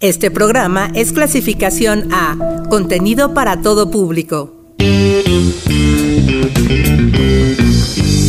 Este 0.00 0.30
programa 0.30 0.90
es 0.94 1.12
clasificación 1.12 2.08
A, 2.10 2.64
contenido 2.70 3.34
para 3.34 3.60
todo 3.60 3.90
público. 3.90 4.50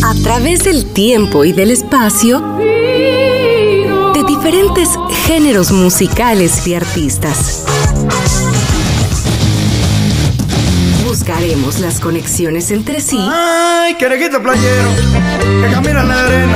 A 0.03 0.13
través 0.21 0.65
del 0.65 0.91
tiempo 0.91 1.45
y 1.45 1.53
del 1.53 1.71
espacio, 1.71 2.41
de 2.57 4.23
diferentes 4.27 4.89
géneros 5.25 5.71
musicales 5.71 6.67
y 6.67 6.73
artistas. 6.73 7.63
Buscaremos 11.11 11.79
las 11.81 11.99
conexiones 11.99 12.71
entre 12.71 13.01
sí. 13.01 13.19
¡Ay, 13.19 13.95
querejito 13.95 14.41
playero! 14.41 14.95
Que 15.61 15.69
camina 15.69 16.03
en 16.03 16.07
la 16.07 16.23
arena. 16.25 16.55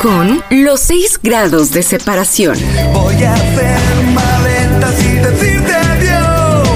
Con 0.00 0.44
los 0.50 0.78
seis 0.78 1.18
grados 1.20 1.72
de 1.72 1.82
separación. 1.82 2.56
Voy 2.92 3.20
a 3.24 3.34
hacer 3.34 3.80
maletas 4.14 5.02
y 5.02 5.14
decirte 5.16 5.74
adiós. 5.74 6.68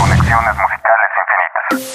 Conexiones 0.00 0.56
musicales 0.64 1.10
infinitas. 1.20 1.86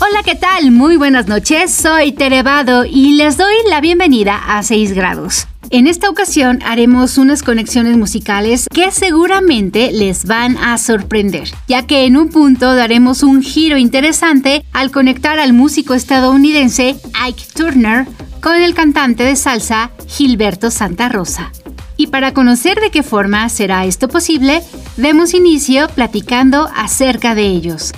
Hola, 0.00 0.22
¿qué 0.24 0.36
tal? 0.36 0.70
Muy 0.70 0.96
buenas 0.96 1.26
noches, 1.26 1.74
soy 1.74 2.12
Terevado 2.12 2.86
y 2.86 3.12
les 3.12 3.36
doy 3.36 3.54
la 3.68 3.82
bienvenida 3.82 4.38
a 4.56 4.62
6 4.62 4.94
grados. 4.94 5.46
En 5.70 5.86
esta 5.86 6.08
ocasión 6.08 6.60
haremos 6.64 7.18
unas 7.18 7.42
conexiones 7.42 7.98
musicales 7.98 8.68
que 8.72 8.90
seguramente 8.90 9.92
les 9.92 10.24
van 10.24 10.56
a 10.56 10.78
sorprender, 10.78 11.50
ya 11.66 11.86
que 11.86 12.06
en 12.06 12.16
un 12.16 12.30
punto 12.30 12.74
daremos 12.74 13.22
un 13.22 13.42
giro 13.42 13.76
interesante 13.76 14.64
al 14.72 14.90
conectar 14.90 15.38
al 15.38 15.52
músico 15.52 15.92
estadounidense 15.92 16.96
Ike 17.22 17.44
Turner 17.54 18.06
con 18.40 18.54
el 18.54 18.72
cantante 18.72 19.24
de 19.24 19.36
salsa 19.36 19.90
Gilberto 20.06 20.70
Santa 20.70 21.10
Rosa. 21.10 21.52
Y 21.98 22.06
para 22.06 22.32
conocer 22.32 22.80
de 22.80 22.90
qué 22.90 23.02
forma 23.02 23.46
será 23.50 23.84
esto 23.84 24.08
posible, 24.08 24.62
demos 24.96 25.34
inicio 25.34 25.88
platicando 25.88 26.70
acerca 26.74 27.34
de 27.34 27.46
ellos. 27.46 27.92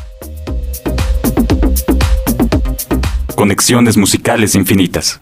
Conexiones 3.36 3.96
musicales 3.96 4.56
infinitas. 4.56 5.18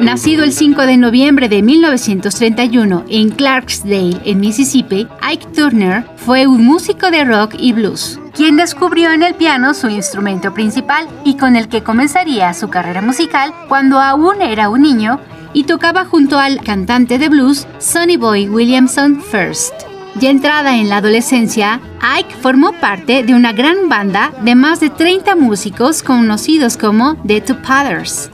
Nacido 0.00 0.44
el 0.44 0.52
5 0.52 0.82
de 0.82 0.96
noviembre 0.96 1.48
de 1.48 1.62
1931 1.62 3.04
en 3.08 3.30
Clarksdale, 3.30 4.20
en 4.24 4.40
Mississippi, 4.40 5.08
Ike 5.22 5.46
Turner 5.54 6.04
fue 6.16 6.46
un 6.46 6.64
músico 6.64 7.10
de 7.10 7.24
rock 7.24 7.54
y 7.58 7.72
blues, 7.72 8.20
quien 8.34 8.56
descubrió 8.56 9.10
en 9.10 9.22
el 9.22 9.34
piano 9.34 9.74
su 9.74 9.88
instrumento 9.88 10.54
principal 10.54 11.08
y 11.24 11.36
con 11.36 11.56
el 11.56 11.68
que 11.68 11.82
comenzaría 11.82 12.52
su 12.54 12.68
carrera 12.68 13.02
musical 13.02 13.52
cuando 13.68 13.98
aún 13.98 14.42
era 14.42 14.68
un 14.68 14.82
niño 14.82 15.18
y 15.52 15.64
tocaba 15.64 16.04
junto 16.04 16.38
al 16.38 16.60
cantante 16.60 17.18
de 17.18 17.28
blues 17.28 17.66
Sonny 17.78 18.16
Boy 18.16 18.48
Williamson 18.48 19.20
First. 19.20 19.91
Ya 20.20 20.30
entrada 20.30 20.76
en 20.76 20.88
la 20.88 20.98
adolescencia, 20.98 21.80
Ike 22.00 22.34
formó 22.40 22.72
parte 22.72 23.22
de 23.22 23.34
una 23.34 23.52
gran 23.52 23.88
banda 23.88 24.32
de 24.42 24.54
más 24.54 24.80
de 24.80 24.90
30 24.90 25.34
músicos 25.36 26.02
conocidos 26.02 26.76
como 26.76 27.16
The 27.26 27.40
Two 27.40 27.62
Pathers. 27.62 28.30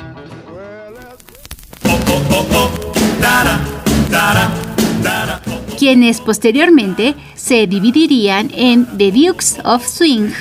quienes 5.78 6.20
posteriormente 6.20 7.14
se 7.34 7.68
dividirían 7.68 8.50
en 8.52 8.84
The 8.98 9.12
Dukes 9.12 9.58
of 9.64 9.86
Swing 9.86 10.32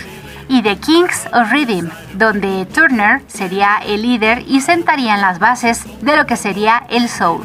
y 0.49 0.63
The 0.63 0.77
Kings 0.77 1.27
of 1.31 1.51
Rhythm, 1.51 1.89
donde 2.15 2.65
Turner 2.65 3.21
sería 3.27 3.77
el 3.85 4.01
líder 4.01 4.43
y 4.47 4.61
sentarían 4.61 5.21
las 5.21 5.37
bases 5.37 5.83
de 6.01 6.15
lo 6.15 6.25
que 6.25 6.37
sería 6.37 6.83
el 6.89 7.07
soul. 7.07 7.43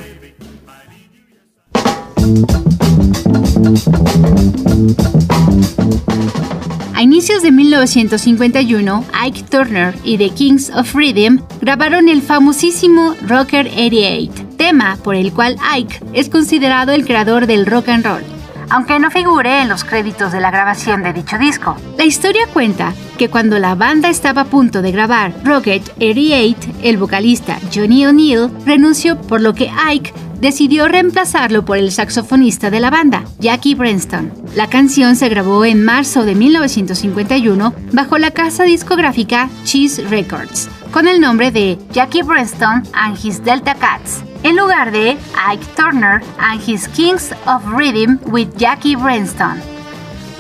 A 6.94 7.02
inicios 7.02 7.42
de 7.42 7.50
1951, 7.50 9.04
Ike 9.24 9.42
Turner 9.44 9.94
y 10.04 10.18
The 10.18 10.30
Kings 10.30 10.70
of 10.70 10.94
Rhythm 10.94 11.38
grabaron 11.60 12.10
el 12.10 12.20
famosísimo 12.20 13.14
Rocker 13.26 13.66
88, 13.66 14.32
tema 14.58 14.98
por 15.02 15.14
el 15.14 15.32
cual 15.32 15.56
Ike 15.74 16.00
es 16.12 16.28
considerado 16.28 16.92
el 16.92 17.06
creador 17.06 17.46
del 17.46 17.64
rock 17.64 17.88
and 17.88 18.04
roll, 18.04 18.22
aunque 18.68 18.98
no 18.98 19.10
figure 19.10 19.62
en 19.62 19.70
los 19.70 19.84
créditos 19.84 20.32
de 20.32 20.40
la 20.40 20.50
grabación 20.50 21.02
de 21.02 21.14
dicho 21.14 21.38
disco. 21.38 21.74
La 21.96 22.04
historia 22.04 22.46
cuenta 22.52 22.92
que 23.16 23.30
cuando 23.30 23.58
la 23.58 23.74
banda 23.74 24.10
estaba 24.10 24.42
a 24.42 24.46
punto 24.46 24.82
de 24.82 24.92
grabar 24.92 25.32
Rocket 25.44 25.82
88, 25.96 26.72
el 26.82 26.98
vocalista 26.98 27.58
Johnny 27.74 28.04
O'Neill 28.04 28.50
renunció 28.66 29.18
por 29.18 29.40
lo 29.40 29.54
que 29.54 29.70
Ike 29.88 30.12
decidió 30.42 30.88
reemplazarlo 30.88 31.64
por 31.64 31.78
el 31.78 31.92
saxofonista 31.92 32.68
de 32.68 32.80
la 32.80 32.90
banda, 32.90 33.22
Jackie 33.38 33.76
Brenston. 33.76 34.32
La 34.56 34.66
canción 34.66 35.14
se 35.14 35.28
grabó 35.28 35.64
en 35.64 35.84
marzo 35.84 36.24
de 36.24 36.34
1951 36.34 37.72
bajo 37.92 38.18
la 38.18 38.32
casa 38.32 38.64
discográfica 38.64 39.48
Cheese 39.62 40.02
Records, 40.08 40.68
con 40.90 41.06
el 41.06 41.20
nombre 41.20 41.52
de 41.52 41.78
Jackie 41.92 42.22
Brenston 42.22 42.82
and 42.92 43.24
His 43.24 43.44
Delta 43.44 43.76
Cats, 43.76 44.24
en 44.42 44.56
lugar 44.56 44.90
de 44.90 45.16
Ike 45.48 45.66
Turner 45.76 46.20
and 46.38 46.60
His 46.68 46.88
Kings 46.88 47.30
of 47.46 47.62
Rhythm 47.76 48.18
with 48.26 48.48
Jackie 48.56 48.96
Brenston. 48.96 49.60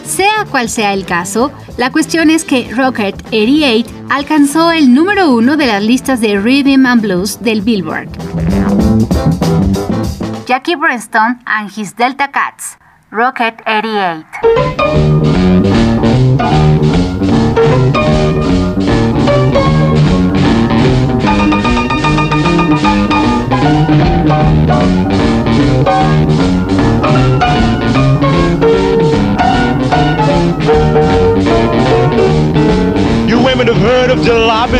Sea 0.04 0.46
cual 0.50 0.68
sea 0.68 0.94
el 0.94 1.04
caso, 1.04 1.52
la 1.76 1.92
cuestión 1.92 2.28
es 2.28 2.44
que 2.44 2.68
Rocket 2.74 3.14
88 3.28 3.88
alcanzó 4.10 4.72
el 4.72 4.92
número 4.92 5.32
uno 5.32 5.56
de 5.56 5.68
las 5.68 5.80
listas 5.80 6.20
de 6.20 6.40
Rhythm 6.40 6.86
and 6.86 7.02
Blues 7.02 7.38
del 7.40 7.62
Billboard. 7.62 8.08
Jackie 10.52 10.74
Brenston 10.76 11.40
and 11.46 11.70
His 11.70 11.94
Delta 11.94 12.28
Cats, 12.28 12.76
Rocket 13.10 13.62
88. 13.66 15.21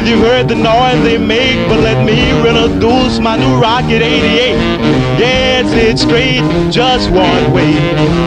Jalopies, 0.03 0.09
you've 0.09 0.21
heard 0.21 0.49
the 0.49 0.55
noise 0.55 1.03
they 1.05 1.19
make, 1.19 1.69
but 1.69 1.81
let 1.81 2.05
me 2.05 2.31
introduce 2.31 3.19
my 3.19 3.37
new 3.37 3.61
Rocket 3.61 4.03
88. 4.03 4.53
Yes, 5.19 5.73
it's 5.73 6.03
straight, 6.03 6.43
just 6.71 7.11
one 7.11 7.53
way. 7.53 7.75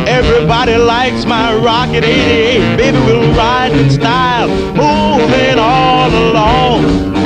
Everybody 0.08 0.75
likes 0.75 1.25
my 1.25 1.56
Rocket 1.56 2.03
88. 2.03 2.78
Baby, 2.78 2.97
we'll 3.00 3.31
ride 3.35 3.72
in 3.72 3.90
style, 3.90 4.47
moving 4.47 5.59
all 5.59 6.09
along. 6.09 7.25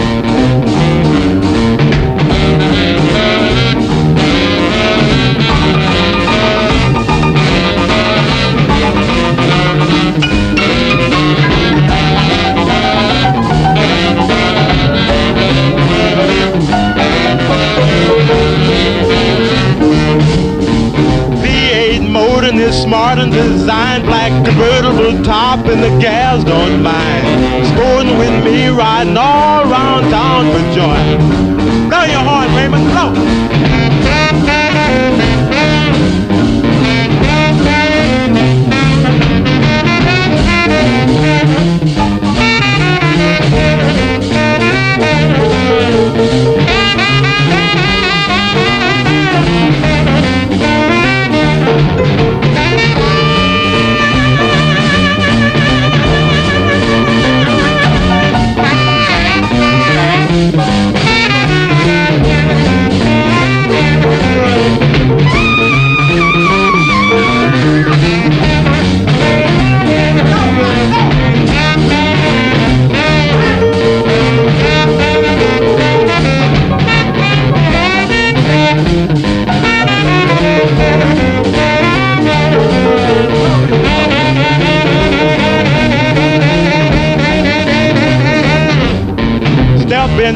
Smart 22.83 23.19
and 23.19 23.31
designed 23.31 24.05
black 24.05 24.31
convertible 24.45 25.23
top 25.23 25.65
and 25.65 25.83
the 25.83 25.89
gals 25.99 26.43
don't 26.43 26.81
mind. 26.81 27.67
Sporting 27.67 28.17
with 28.17 28.43
me 28.43 28.67
riding 28.69 29.17
all 29.17 29.69
around 29.69 30.09
town 30.09 30.45
for 30.51 30.63
joy. 30.73 31.89
Blow 31.89 32.03
your 32.05 32.23
horn 32.23 32.55
Raymond 32.55 32.85
blow 32.91 33.48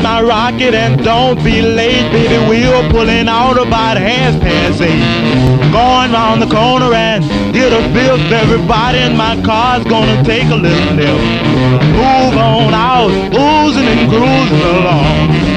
my 0.04 0.22
rocket 0.22 0.76
and 0.76 1.02
don't 1.02 1.42
be 1.44 1.62
late, 1.62 2.12
baby. 2.12 2.38
We're 2.50 2.90
pulling 2.90 3.30
out 3.30 3.58
about 3.58 3.96
half 3.98 4.40
past 4.42 4.82
eight. 4.82 5.72
Going 5.72 6.12
round 6.12 6.42
the 6.42 6.48
corner 6.54 6.94
and 6.94 7.24
get 7.54 7.72
a 7.72 7.82
fifth. 7.94 8.32
Everybody 8.32 9.00
in 9.00 9.16
my 9.16 9.42
car's 9.44 9.86
gonna 9.86 10.22
take 10.24 10.50
a 10.52 10.56
little 10.56 10.94
nip. 10.94 11.18
Move 11.96 12.36
on 12.36 12.74
out, 12.74 13.12
oozing 13.34 13.88
and 13.88 14.10
cruising 14.12 14.62
along. 14.76 15.53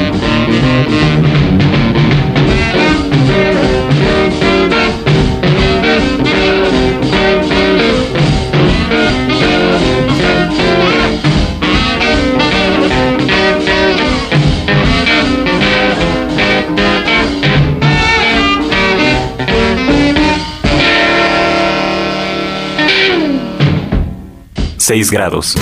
Seis 24.88 25.10
grados. 25.10 25.56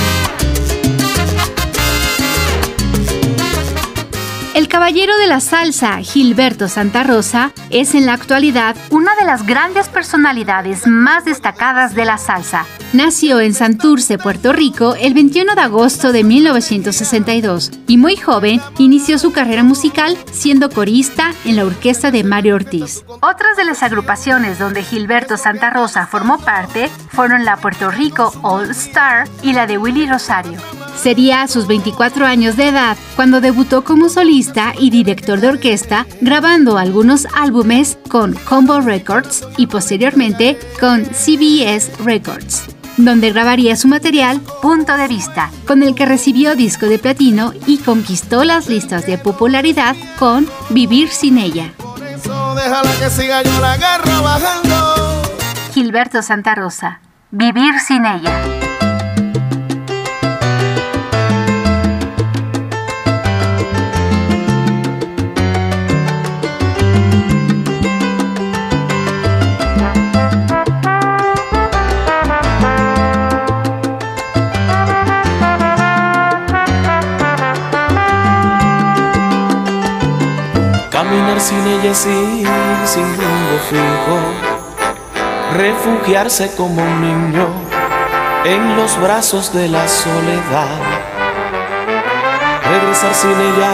El 4.55 4.69
caballero 4.69 5.17
de 5.17 5.27
la 5.27 5.41
salsa, 5.41 5.97
Gilberto 6.03 6.69
Santa 6.69 7.05
Rosa, 7.05 7.53
es 7.71 7.95
en 7.95 8.05
la 8.05 8.13
actualidad 8.13 8.77
una 8.91 9.17
de 9.17 9.25
las 9.25 9.47
grandes 9.47 9.89
personalidades 9.89 10.87
más 10.87 11.25
destacadas 11.25 11.95
de 11.95 12.05
la 12.05 12.19
salsa. 12.19 12.67
Nació 12.95 13.41
en 13.41 13.55
Santurce, 13.55 14.19
Puerto 14.19 14.53
Rico, 14.53 14.95
el 14.95 15.15
21 15.15 15.57
de 15.57 15.61
agosto 15.61 16.13
de 16.13 16.23
1962 16.23 17.73
y 17.89 17.97
muy 17.97 18.15
joven 18.15 18.61
inició 18.79 19.19
su 19.19 19.33
carrera 19.33 19.65
musical 19.65 20.17
siendo 20.31 20.71
corista 20.71 21.35
en 21.45 21.57
la 21.57 21.65
orquesta 21.65 22.13
de 22.13 22.23
Mario 22.23 22.55
Ortiz. 22.55 23.05
Otras 23.21 23.57
de 23.57 23.65
las 23.65 23.83
agrupaciones 23.83 24.61
donde 24.61 24.85
Gilberto 24.85 25.37
Santa 25.37 25.71
Rosa 25.71 26.07
formó 26.07 26.39
parte 26.39 26.89
fueron 27.09 27.45
la 27.45 27.57
Puerto 27.57 27.91
Rico 27.91 28.33
All 28.43 28.71
Star 28.71 29.27
y 29.43 29.55
la 29.55 29.67
de 29.67 29.77
Willy 29.77 30.07
Rosario. 30.07 30.61
Sería 30.97 31.43
a 31.43 31.49
sus 31.49 31.67
24 31.67 32.25
años 32.27 32.57
de 32.57 32.69
edad 32.69 32.97
cuando 33.17 33.41
debutó 33.41 33.83
como 33.83 34.09
solista 34.09 34.73
y 34.79 34.91
director 34.91 35.41
de 35.41 35.49
orquesta, 35.49 36.07
grabando 36.21 36.79
algunos 36.79 37.27
álbumes 37.35 37.99
con 38.09 38.35
Combo 38.35 38.81
Records 38.81 39.45
y 39.57 39.67
posteriormente 39.67 40.57
con 40.79 41.05
CBS 41.05 41.91
Records 42.05 42.74
donde 42.97 43.33
grabaría 43.33 43.77
su 43.77 43.89
material 43.89 44.41
Punto 44.63 44.97
de 44.97 45.09
Vista, 45.09 45.51
con 45.67 45.83
el 45.83 45.95
que 45.95 46.07
recibió 46.07 46.55
disco 46.55 46.87
de 46.87 46.99
platino 46.99 47.53
y 47.67 47.79
conquistó 47.79 48.45
las 48.45 48.69
listas 48.69 49.07
de 49.07 49.19
popularidad 49.19 49.97
con 50.19 50.49
Vivir 50.71 51.09
sin 51.11 51.39
ella. 51.39 51.73
Gilberto 55.73 56.23
Santa 56.23 56.55
Rosa, 56.55 57.01
Vivir 57.31 57.79
sin 57.81 58.07
ella. 58.07 58.64
Sin 81.39 81.67
ella 81.67 81.91
ir 81.91 82.49
sin 82.87 83.17
rumbo 83.17 83.59
fijo, 83.69 84.19
refugiarse 85.57 86.55
como 86.57 86.81
un 86.81 87.01
niño 87.01 87.49
en 88.45 88.77
los 88.77 88.99
brazos 89.01 89.53
de 89.53 89.69
la 89.69 89.87
soledad. 89.87 90.79
Regresar 92.71 93.15
sin 93.15 93.33
ella 93.33 93.73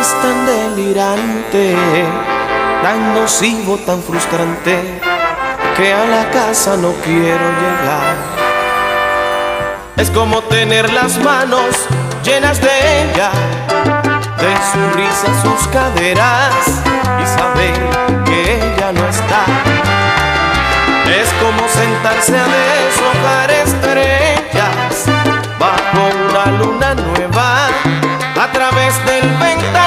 es 0.00 0.08
tan 0.22 0.46
delirante, 0.46 1.76
tan 2.82 3.14
nocivo, 3.14 3.78
tan 3.78 4.02
frustrante, 4.02 5.00
que 5.76 5.92
a 5.92 6.06
la 6.06 6.30
casa 6.30 6.76
no 6.76 6.92
quiero 7.04 7.50
llegar. 7.60 8.16
Es 9.96 10.10
como 10.10 10.40
tener 10.42 10.92
las 10.92 11.18
manos 11.18 11.74
llenas 12.22 12.60
de 12.60 13.02
ella 13.02 13.30
de 14.38 14.54
su 14.72 14.96
risa, 14.96 15.28
sus 15.42 15.68
caderas 15.68 16.54
y 17.22 17.26
saber 17.38 17.74
que 18.24 18.56
ella 18.56 18.92
no 18.92 19.08
está. 19.08 19.44
Es 21.08 21.32
como 21.40 21.66
sentarse 21.68 22.36
a 22.36 22.46
deshojar 22.46 23.50
estrellas 23.50 25.06
bajo 25.58 26.10
una 26.28 26.58
luna 26.58 26.94
nueva 26.94 27.68
a 28.40 28.52
través 28.52 28.94
del 29.06 29.28
ventanal. 29.38 29.85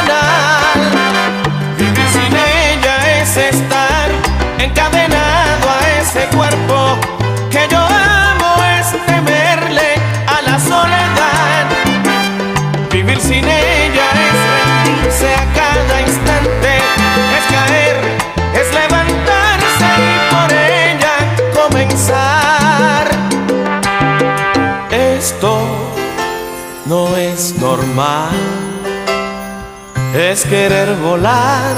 Es 30.14 30.44
querer 30.46 30.96
volar 30.96 31.76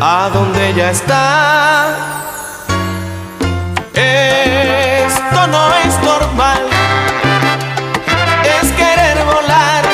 a 0.00 0.30
donde 0.32 0.70
ella 0.70 0.90
está. 0.90 1.96
Esto 3.92 5.46
no 5.46 5.74
es 5.84 6.02
normal. 6.02 6.62
Es 8.60 8.72
querer 8.72 9.24
volar 9.24 9.84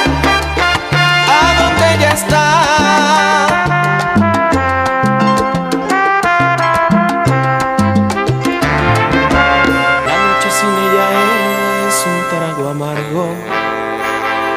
a 1.29 1.62
donde 1.62 1.95
ella 1.95 2.12
está. 2.12 2.47
La 10.07 10.17
noche 10.26 10.50
sin 10.59 10.75
ella 10.87 11.09
es 11.88 12.07
un 12.07 12.21
trago 12.31 12.71
amargo. 12.71 13.25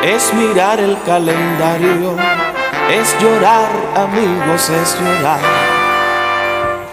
Es 0.04 0.34
mirar 0.34 0.80
el 0.80 0.98
calendario. 1.04 2.43
Es 2.94 3.20
llorar, 3.20 3.72
amigos, 3.96 4.70
es 4.70 4.96
llorar. 5.00 5.40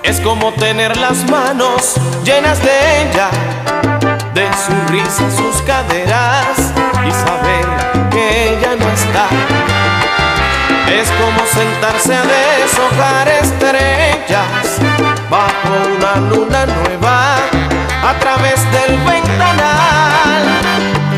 Es 0.03 0.19
como 0.21 0.51
tener 0.55 0.97
las 0.97 1.29
manos 1.31 1.97
llenas 2.25 2.59
de 2.63 3.03
ella, 3.03 3.29
de 4.33 4.49
su 4.65 4.73
risa, 4.91 5.31
sus 5.31 5.61
caderas 5.61 6.73
y 7.07 7.11
saber 7.11 7.67
que 8.11 8.55
ella 8.55 8.77
no 8.81 8.89
está. 8.89 9.27
Es 10.91 11.11
como 11.21 11.47
sentarse 11.47 12.15
a 12.15 12.23
deshojar 12.23 13.29
estrellas 13.29 14.81
bajo 15.29 15.69
una 15.97 16.17
luna 16.31 16.65
nueva 16.65 17.37
a 18.09 18.19
través 18.19 18.59
del 18.73 18.97
ventanal. 19.01 20.45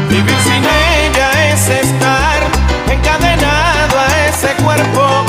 Vivir 0.08 0.40
sin 0.40 0.64
ella 0.64 1.52
es 1.52 1.68
estar 1.68 2.01
ese 4.82 5.21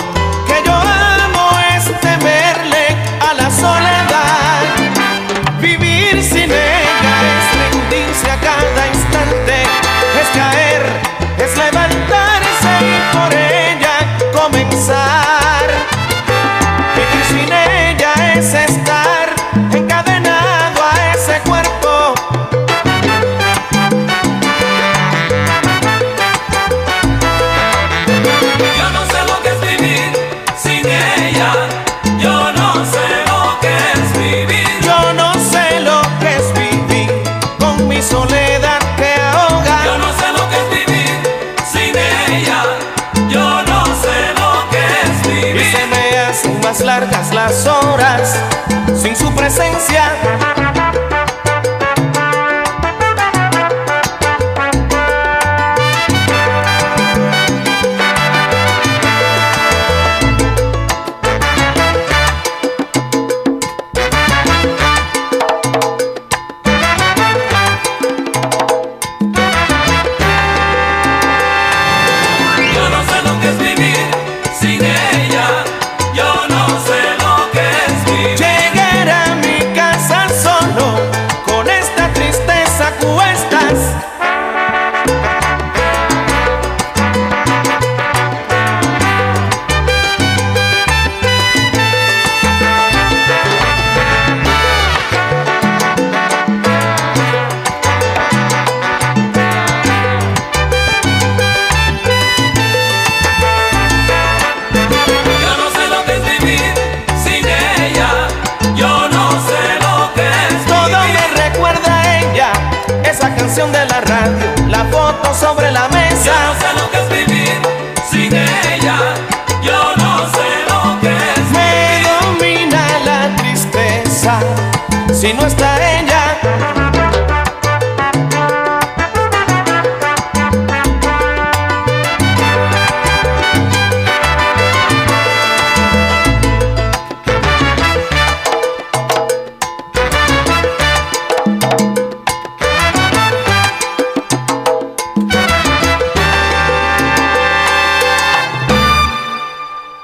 esencia. 49.53 50.32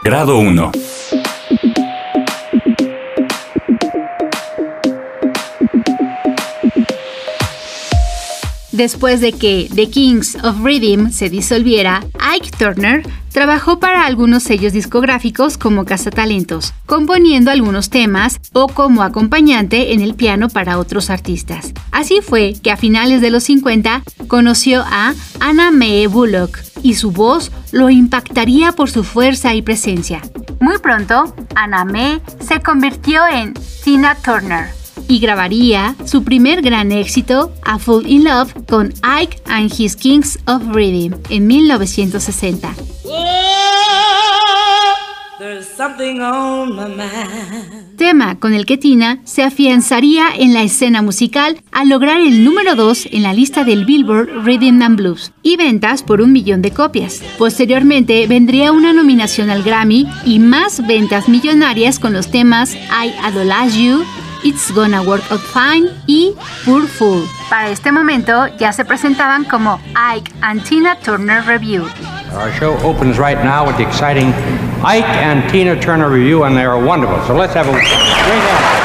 Grado 0.01 0.37
1. 0.39 0.71
Después 8.71 9.19
de 9.19 9.33
que 9.33 9.69
The 9.75 9.89
Kings 9.89 10.37
of 10.41 10.63
Rhythm 10.63 11.11
se 11.11 11.29
disolviera, 11.29 12.05
Ike 12.33 12.51
Turner 12.57 13.03
trabajó 13.33 13.79
para 13.79 14.05
algunos 14.05 14.43
sellos 14.43 14.71
discográficos 14.71 15.57
como 15.57 15.83
cazatalentos, 15.83 16.73
componiendo 16.85 17.51
algunos 17.51 17.89
temas 17.89 18.39
o 18.53 18.69
como 18.69 19.03
acompañante 19.03 19.93
en 19.93 19.99
el 19.99 20.15
piano 20.15 20.47
para 20.47 20.79
otros 20.79 21.09
artistas. 21.09 21.73
Así 21.91 22.21
fue 22.21 22.53
que 22.63 22.71
a 22.71 22.77
finales 22.77 23.19
de 23.19 23.31
los 23.31 23.43
50 23.43 24.03
conoció 24.27 24.81
a 24.87 25.13
Anna 25.41 25.71
Mae 25.71 26.07
Bullock 26.07 26.68
y 26.83 26.95
su 26.95 27.11
voz 27.11 27.51
lo 27.71 27.89
impactaría 27.89 28.71
por 28.71 28.89
su 28.89 29.03
fuerza 29.03 29.53
y 29.53 29.61
presencia. 29.61 30.21
Muy 30.59 30.77
pronto, 30.79 31.33
Anna 31.55 31.85
se 32.39 32.61
convirtió 32.61 33.21
en 33.27 33.53
Tina 33.83 34.15
Turner 34.15 34.69
y 35.07 35.19
grabaría 35.19 35.95
su 36.05 36.23
primer 36.23 36.61
gran 36.61 36.91
éxito, 36.91 37.51
A 37.63 37.79
Fool 37.79 38.05
in 38.07 38.23
Love, 38.23 38.53
con 38.67 38.93
Ike 39.01 39.41
and 39.45 39.71
His 39.75 39.95
Kings 39.95 40.37
of 40.45 40.61
Rhythm 40.71 41.15
en 41.29 41.47
1960. 41.47 42.73
Tema 47.97 48.39
con 48.39 48.53
el 48.53 48.65
que 48.65 48.77
Tina 48.77 49.19
se 49.23 49.43
afianzaría 49.43 50.27
en 50.35 50.53
la 50.53 50.63
escena 50.63 51.01
musical 51.01 51.61
al 51.71 51.87
lograr 51.87 52.19
el 52.19 52.43
número 52.43 52.75
2 52.75 53.07
en 53.11 53.23
la 53.23 53.31
lista 53.31 53.63
del 53.63 53.85
Billboard 53.85 54.43
Rhythm 54.43 54.81
and 54.81 54.97
Blues 54.97 55.31
y 55.41 55.55
ventas 55.55 56.03
por 56.03 56.19
un 56.19 56.33
millón 56.33 56.61
de 56.61 56.71
copias. 56.71 57.21
Posteriormente 57.37 58.27
vendría 58.27 58.73
una 58.73 58.91
nominación 58.91 59.49
al 59.49 59.63
Grammy 59.63 60.09
y 60.25 60.39
más 60.39 60.85
ventas 60.85 61.29
millonarias 61.29 61.99
con 61.99 62.11
los 62.11 62.29
temas 62.29 62.75
I 62.75 63.13
Idolize 63.29 63.81
You, 63.81 64.03
It's 64.43 64.73
Gonna 64.73 65.01
Work 65.03 65.23
Out 65.31 65.41
Fine 65.41 65.89
y 66.05 66.33
Poor 66.65 66.85
Fool. 66.85 67.23
Para 67.49 67.69
este 67.69 67.93
momento 67.93 68.47
ya 68.57 68.73
se 68.73 68.83
presentaban 68.83 69.45
como 69.45 69.79
Ike 69.95 70.33
and 70.41 70.63
Tina 70.63 70.97
Turner 70.97 71.45
Review. 71.45 71.85
Our 72.33 72.51
show 72.59 72.77
opens 72.83 73.17
right 73.17 73.41
now 73.41 73.65
with 73.65 73.77
the 73.77 73.83
exciting 73.83 74.33
Ike 74.83 75.05
and 75.05 75.49
Tina 75.49 75.79
Turner 75.79 76.09
review, 76.09 76.43
and 76.43 76.55
they 76.55 76.63
are 76.63 76.81
wonderful. 76.81 77.21
So 77.27 77.35
let's 77.35 77.53
have 77.53 77.67
a 77.67 77.71
great 77.71 78.79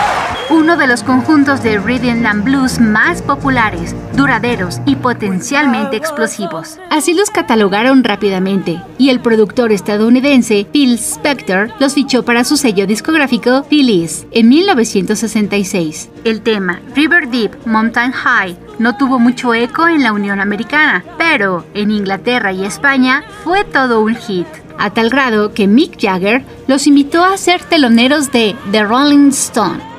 uno 0.50 0.76
de 0.76 0.86
los 0.86 1.02
conjuntos 1.02 1.62
de 1.62 1.78
rhythm 1.78 2.26
and 2.26 2.44
blues 2.44 2.78
más 2.78 3.22
populares, 3.22 3.94
duraderos 4.14 4.80
y 4.86 4.96
potencialmente 4.96 5.96
explosivos. 5.96 6.78
Así 6.90 7.14
los 7.14 7.30
catalogaron 7.30 8.04
rápidamente, 8.04 8.80
y 8.98 9.10
el 9.10 9.20
productor 9.20 9.72
estadounidense 9.72 10.66
Phil 10.70 10.94
Spector 10.94 11.70
los 11.80 11.94
fichó 11.94 12.24
para 12.24 12.44
su 12.44 12.56
sello 12.56 12.86
discográfico 12.86 13.64
Phillies 13.68 14.26
en 14.30 14.48
1966. 14.48 16.10
El 16.24 16.42
tema 16.42 16.80
River 16.94 17.28
Deep 17.28 17.66
Mountain 17.66 18.12
High 18.12 18.56
no 18.78 18.96
tuvo 18.96 19.18
mucho 19.18 19.54
eco 19.54 19.88
en 19.88 20.02
la 20.02 20.12
Unión 20.12 20.40
Americana, 20.40 21.04
pero 21.18 21.64
en 21.74 21.90
Inglaterra 21.90 22.52
y 22.52 22.64
España 22.64 23.24
fue 23.44 23.64
todo 23.64 24.00
un 24.00 24.14
hit 24.14 24.46
a 24.78 24.90
tal 24.90 25.10
grado 25.10 25.52
que 25.52 25.66
Mick 25.66 26.00
Jagger 26.00 26.44
los 26.66 26.86
invitó 26.86 27.24
a 27.24 27.36
ser 27.36 27.62
teloneros 27.62 28.32
de 28.32 28.56
The 28.70 28.84
Rolling 28.84 29.28
Stone. 29.28 29.94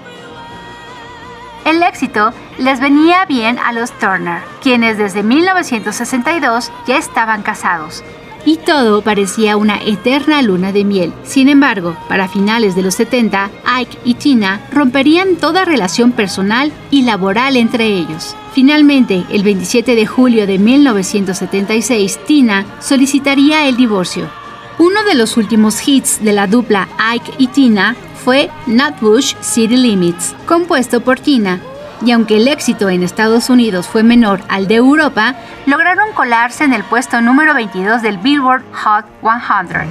El 1.65 1.81
éxito 1.81 2.31
les 2.59 2.79
venía 2.79 3.25
bien 3.25 3.57
a 3.57 3.73
los 3.73 3.91
Turner, 3.99 4.41
quienes 4.61 4.97
desde 4.97 5.23
1962 5.23 6.71
ya 6.87 6.97
estaban 6.97 7.41
casados. 7.41 8.03
Y 8.45 8.57
todo 8.57 9.01
parecía 9.01 9.57
una 9.57 9.81
eterna 9.81 10.43
luna 10.43 10.71
de 10.71 10.83
miel. 10.83 11.11
Sin 11.23 11.49
embargo, 11.49 11.97
para 12.07 12.27
finales 12.27 12.75
de 12.75 12.83
los 12.83 12.93
70, 12.93 13.49
Ike 13.65 13.97
y 14.05 14.13
Tina 14.13 14.61
romperían 14.71 15.37
toda 15.37 15.65
relación 15.65 16.11
personal 16.11 16.71
y 16.91 17.01
laboral 17.01 17.57
entre 17.57 17.87
ellos. 17.87 18.35
Finalmente, 18.53 19.25
el 19.31 19.41
27 19.41 19.95
de 19.95 20.05
julio 20.05 20.45
de 20.45 20.59
1976, 20.59 22.19
Tina 22.27 22.67
solicitaría 22.79 23.67
el 23.67 23.75
divorcio. 23.75 24.29
Uno 24.77 25.03
de 25.03 25.15
los 25.15 25.37
últimos 25.37 25.87
hits 25.87 26.23
de 26.23 26.33
la 26.33 26.47
dupla 26.47 26.87
Ike 26.97 27.33
y 27.37 27.47
Tina 27.47 27.95
fue 28.23 28.49
Nutbush 28.65 29.35
City 29.39 29.77
Limits, 29.77 30.35
compuesto 30.45 30.99
por 31.01 31.19
Tina, 31.19 31.59
y 32.01 32.11
aunque 32.11 32.37
el 32.37 32.47
éxito 32.47 32.89
en 32.89 33.03
Estados 33.03 33.49
Unidos 33.49 33.87
fue 33.87 34.03
menor 34.03 34.41
al 34.49 34.67
de 34.67 34.75
Europa, 34.75 35.35
lograron 35.65 36.11
colarse 36.13 36.63
en 36.63 36.73
el 36.73 36.83
puesto 36.83 37.21
número 37.21 37.53
22 37.53 38.01
del 38.01 38.17
Billboard 38.17 38.63
Hot 38.73 39.05
100. 39.21 39.87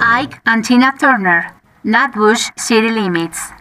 Ike 0.00 0.40
and 0.44 0.64
Tina 0.64 0.94
Turner, 0.98 1.54
Nutbush 1.82 2.50
City 2.56 2.90
Limits. 2.90 3.53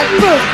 Boo! 0.00 0.49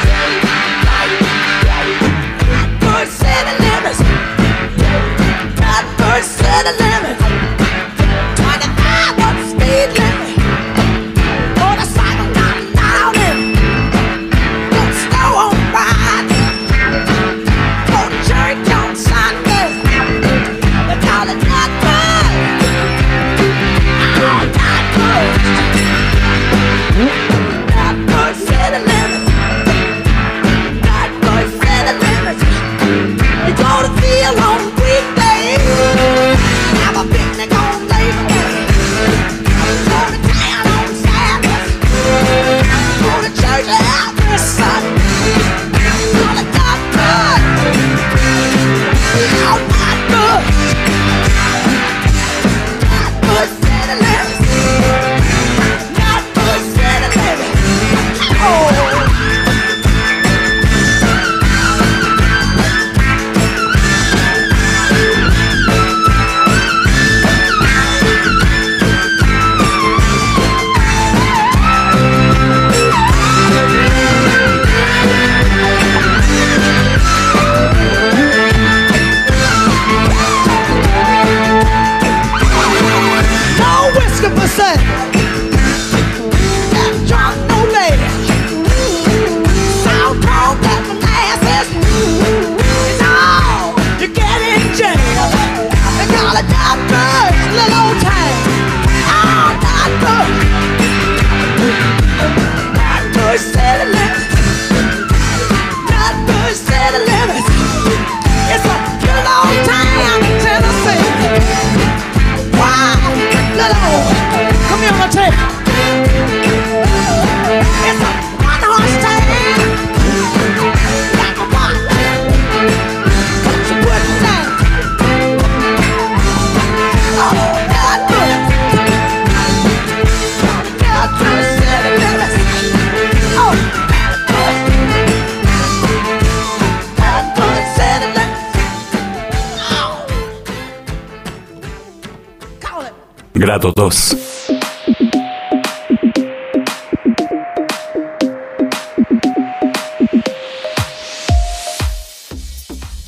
Grado 143.57 143.73
2. 143.73 144.36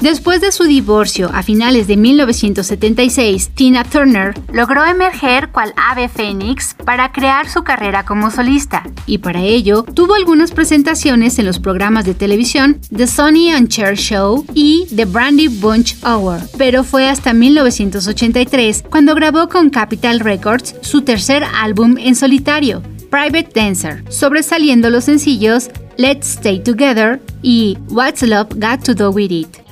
Después 0.08 0.40
de 0.40 0.52
su 0.52 0.64
divorcio 0.64 1.30
a 1.34 1.42
finales 1.42 1.86
de 1.86 1.98
1976, 1.98 3.50
Tina 3.50 3.84
Turner 3.84 4.32
logró 4.50 4.82
emerger 4.86 5.50
cual 5.50 5.74
ave 5.76 6.08
fénix 6.08 6.74
para 6.82 7.12
crear 7.12 7.46
su 7.46 7.62
carrera 7.62 8.06
como 8.06 8.30
solista, 8.30 8.84
y 9.04 9.18
para 9.18 9.42
ello 9.42 9.82
tuvo 9.82 10.14
algunas 10.14 10.52
presentaciones 10.52 11.38
en 11.38 11.44
los 11.44 11.58
programas 11.58 12.06
de 12.06 12.14
televisión 12.14 12.80
The 12.88 13.06
Sonny 13.06 13.50
and 13.50 13.68
Cher 13.68 13.98
Show 13.98 14.46
y 14.54 14.86
The 14.96 15.04
Brandy 15.04 15.48
Bunch 15.48 15.96
Hour, 16.02 16.40
pero 16.56 16.84
fue 16.84 17.06
hasta 17.06 17.34
1983 17.34 18.84
cuando 18.88 19.14
grabó 19.14 19.50
con 19.50 19.68
Capitol 19.68 20.20
Records 20.20 20.74
su 20.80 21.02
tercer 21.02 21.44
álbum 21.54 21.96
en 21.98 22.16
solitario, 22.16 22.82
Private 23.10 23.50
Dancer, 23.54 24.02
sobresaliendo 24.08 24.88
los 24.88 25.04
sencillos 25.04 25.68
Let's 25.98 26.30
Stay 26.30 26.62
Together 26.62 27.20
y 27.42 27.76
What's 27.90 28.22
Love 28.22 28.54
Got 28.54 28.84
to 28.84 28.94
Do 28.94 29.10
With 29.10 29.32
It. 29.32 29.67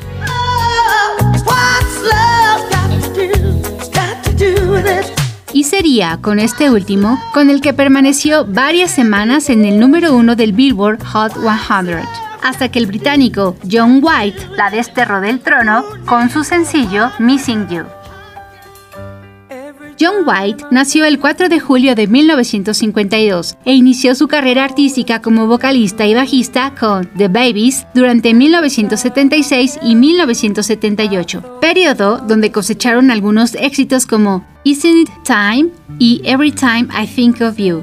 Y 5.52 5.64
sería 5.64 6.18
con 6.20 6.38
este 6.38 6.70
último 6.70 7.18
con 7.32 7.48
el 7.48 7.60
que 7.60 7.72
permaneció 7.72 8.44
varias 8.44 8.90
semanas 8.90 9.48
en 9.48 9.64
el 9.64 9.80
número 9.80 10.14
uno 10.14 10.36
del 10.36 10.52
Billboard 10.52 11.02
Hot 11.02 11.32
100, 11.32 12.00
hasta 12.42 12.68
que 12.68 12.78
el 12.78 12.86
británico 12.86 13.56
John 13.70 14.00
White 14.02 14.48
la 14.56 14.70
desterró 14.70 15.20
del 15.20 15.40
trono 15.40 15.84
con 16.04 16.28
su 16.28 16.44
sencillo 16.44 17.10
Missing 17.18 17.68
You. 17.68 17.95
John 19.98 20.26
White 20.26 20.64
nació 20.70 21.06
el 21.06 21.18
4 21.18 21.48
de 21.48 21.58
julio 21.58 21.94
de 21.94 22.06
1952 22.06 23.56
e 23.64 23.72
inició 23.72 24.14
su 24.14 24.28
carrera 24.28 24.64
artística 24.64 25.22
como 25.22 25.46
vocalista 25.46 26.06
y 26.06 26.14
bajista 26.14 26.74
con 26.78 27.06
The 27.16 27.28
Babies 27.28 27.86
durante 27.94 28.34
1976 28.34 29.78
y 29.82 29.94
1978, 29.94 31.60
periodo 31.62 32.18
donde 32.18 32.52
cosecharon 32.52 33.10
algunos 33.10 33.54
éxitos 33.54 34.04
como 34.04 34.44
Isn't 34.64 35.08
It 35.08 35.10
Time 35.24 35.70
y 35.98 36.20
Every 36.24 36.52
Time 36.52 36.88
I 36.90 37.06
Think 37.06 37.40
of 37.40 37.56
You. 37.56 37.82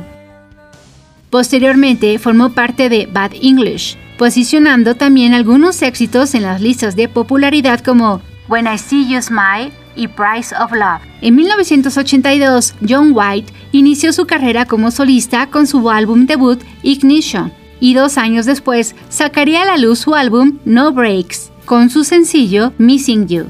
Posteriormente 1.32 2.20
formó 2.20 2.52
parte 2.52 2.90
de 2.90 3.08
Bad 3.12 3.32
English, 3.42 3.98
posicionando 4.20 4.94
también 4.94 5.34
algunos 5.34 5.82
éxitos 5.82 6.36
en 6.36 6.44
las 6.44 6.62
listas 6.62 6.96
de 6.96 7.10
popularidad 7.10 7.80
como 7.80 8.22
When 8.48 8.68
I 8.68 8.78
See 8.78 9.08
You 9.10 9.20
Smile 9.20 9.83
y 9.96 10.08
Price 10.08 10.56
of 10.56 10.72
Love. 10.72 11.02
En 11.22 11.36
1982, 11.36 12.76
John 12.88 13.12
White 13.14 13.54
inició 13.72 14.14
su 14.14 14.26
carrera 14.26 14.66
como 14.66 14.92
solista 14.92 15.48
con 15.48 15.68
su 15.68 15.90
álbum 15.90 16.26
debut 16.26 16.62
Ignition, 16.84 17.52
y 17.80 17.94
dos 17.94 18.18
años 18.18 18.46
después 18.46 18.96
sacaría 19.10 19.64
a 19.64 19.66
la 19.66 19.78
luz 19.78 20.00
su 20.00 20.16
álbum 20.16 20.60
No 20.66 20.92
Breaks, 20.92 21.52
con 21.66 21.90
su 21.90 22.04
sencillo 22.04 22.74
Missing 22.78 23.28
You. 23.28 23.46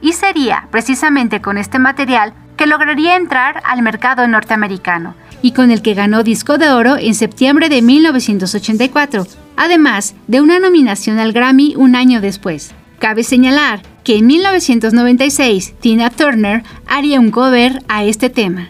Y 0.00 0.12
sería 0.12 0.68
precisamente 0.70 1.40
con 1.40 1.58
este 1.58 1.78
material 1.78 2.34
que 2.56 2.66
lograría 2.66 3.16
entrar 3.16 3.62
al 3.64 3.82
mercado 3.82 4.26
norteamericano, 4.26 5.14
y 5.42 5.52
con 5.52 5.70
el 5.70 5.82
que 5.82 5.94
ganó 5.94 6.22
disco 6.22 6.58
de 6.58 6.70
oro 6.70 6.96
en 6.98 7.14
septiembre 7.14 7.68
de 7.68 7.82
1984, 7.82 9.26
además 9.56 10.14
de 10.28 10.40
una 10.40 10.58
nominación 10.58 11.18
al 11.18 11.32
Grammy 11.32 11.74
un 11.76 11.96
año 11.96 12.20
después. 12.20 12.74
Cabe 13.02 13.24
señalar 13.24 13.82
que 14.04 14.18
en 14.18 14.28
1996 14.28 15.74
Tina 15.80 16.08
Turner 16.08 16.62
haría 16.86 17.18
un 17.18 17.32
cover 17.32 17.82
a 17.88 18.04
este 18.04 18.30
tema. 18.30 18.68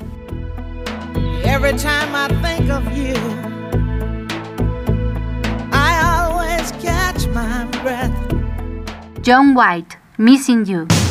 Every 1.45 1.77
time 1.77 2.15
I 2.15 2.29
think 2.41 2.71
of 2.71 2.83
you, 2.97 3.15
I 5.71 6.01
always 6.03 6.73
catch 6.83 7.27
my 7.35 7.67
breath. 7.83 8.11
John 9.23 9.55
White, 9.55 9.99
Missing 10.17 10.65
You. 10.65 11.02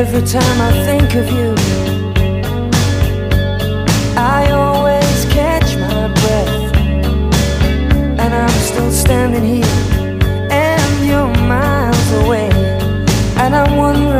Every 0.00 0.22
time 0.22 0.60
I 0.62 0.72
think 0.86 1.14
of 1.14 1.26
you, 1.30 1.54
I 4.16 4.50
always 4.50 5.26
catch 5.26 5.76
my 5.76 6.08
breath. 6.20 6.74
And 8.18 8.34
I'm 8.34 8.48
still 8.70 8.90
standing 8.92 9.44
here, 9.44 9.76
and 10.50 11.06
you're 11.06 11.28
miles 11.46 12.12
away. 12.24 12.48
And 13.36 13.54
I'm 13.54 13.76
wondering 13.76 14.19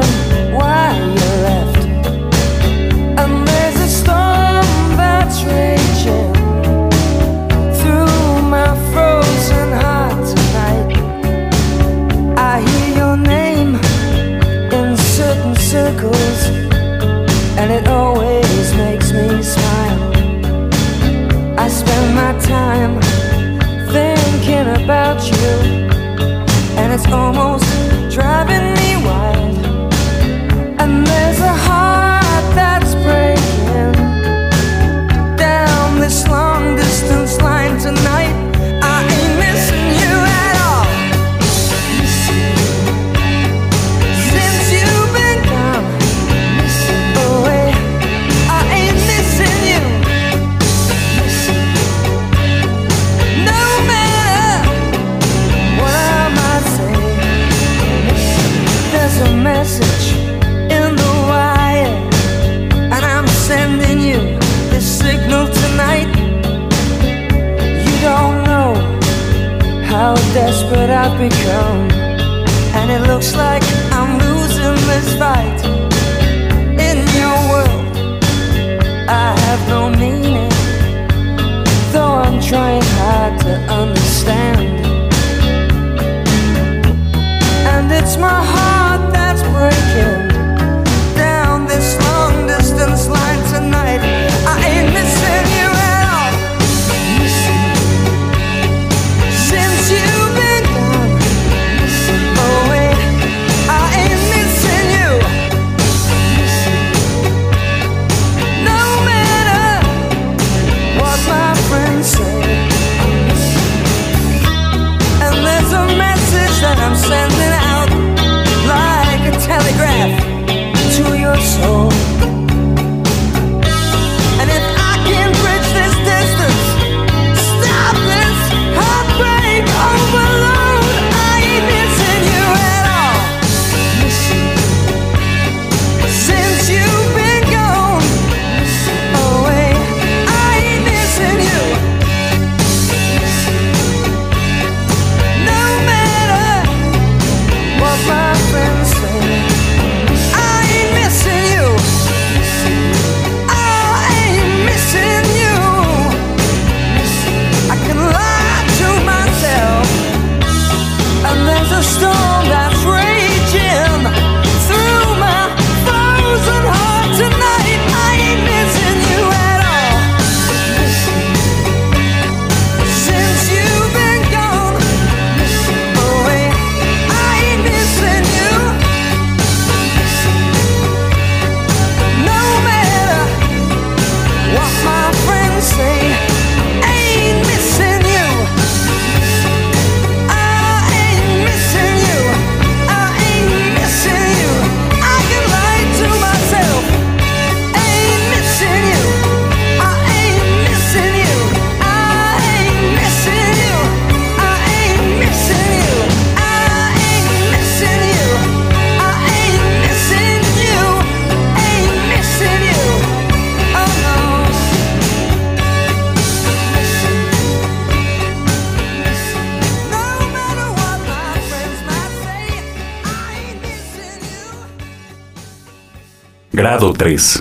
Grado 226.60 226.92
3. 226.92 227.40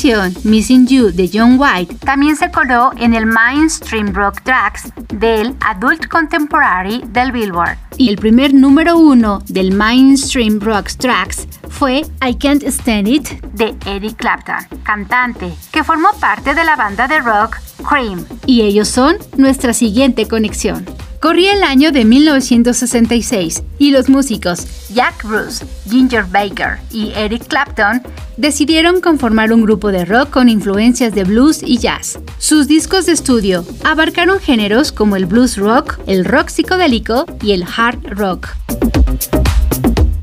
Canción 0.00 0.34
Missing 0.44 0.86
You 0.86 1.12
de 1.12 1.28
John 1.30 1.56
White 1.58 1.96
también 2.06 2.34
se 2.34 2.50
coló 2.50 2.90
en 2.96 3.12
el 3.12 3.26
Mainstream 3.26 4.14
Rock 4.14 4.40
Tracks 4.44 4.90
del 5.12 5.54
Adult 5.60 6.06
Contemporary 6.06 7.02
del 7.08 7.32
Billboard. 7.32 7.76
Y 7.98 8.08
el 8.08 8.16
primer 8.16 8.54
número 8.54 8.96
uno 8.96 9.42
del 9.48 9.72
Mainstream 9.72 10.58
Rock 10.58 10.92
Tracks 10.96 11.46
fue 11.68 12.06
I 12.26 12.34
Can't 12.34 12.62
Stand 12.62 13.08
It 13.08 13.28
de 13.52 13.74
Eric 13.84 14.16
Clapton, 14.16 14.80
cantante 14.84 15.52
que 15.70 15.84
formó 15.84 16.08
parte 16.18 16.54
de 16.54 16.64
la 16.64 16.76
banda 16.76 17.06
de 17.06 17.20
rock 17.20 17.58
Cream. 17.86 18.24
Y 18.46 18.62
ellos 18.62 18.88
son 18.88 19.18
nuestra 19.36 19.74
siguiente 19.74 20.26
conexión. 20.26 20.86
Corría 21.20 21.52
el 21.52 21.62
año 21.62 21.92
de 21.92 22.06
1966 22.06 23.62
y 23.78 23.90
los 23.90 24.08
músicos 24.08 24.88
Jack 24.88 25.22
Bruce, 25.22 25.66
Ginger 25.86 26.24
Baker 26.24 26.78
y 26.90 27.12
Eric 27.14 27.46
Clapton 27.46 28.00
decidieron 28.38 29.02
conformar 29.02 29.52
un 29.52 29.60
grupo 29.60 29.92
de 29.92 30.06
rock 30.06 30.30
con 30.30 30.48
influencias 30.48 31.14
de 31.14 31.24
blues 31.24 31.62
y 31.62 31.76
jazz. 31.76 32.18
Sus 32.38 32.68
discos 32.68 33.04
de 33.04 33.12
estudio 33.12 33.66
abarcaron 33.84 34.40
géneros 34.40 34.92
como 34.92 35.14
el 35.16 35.26
blues 35.26 35.58
rock, 35.58 35.98
el 36.06 36.24
rock 36.24 36.48
psicodélico 36.48 37.26
y 37.42 37.52
el 37.52 37.64
hard 37.64 38.00
rock. 38.16 38.48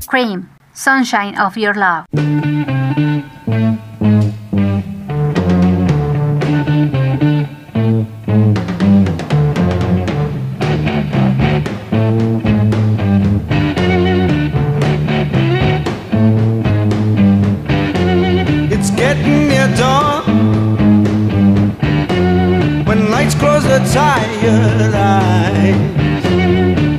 Cream, 0.08 0.48
Sunshine 0.74 1.38
of 1.38 1.56
Your 1.56 1.76
Love. 1.76 2.06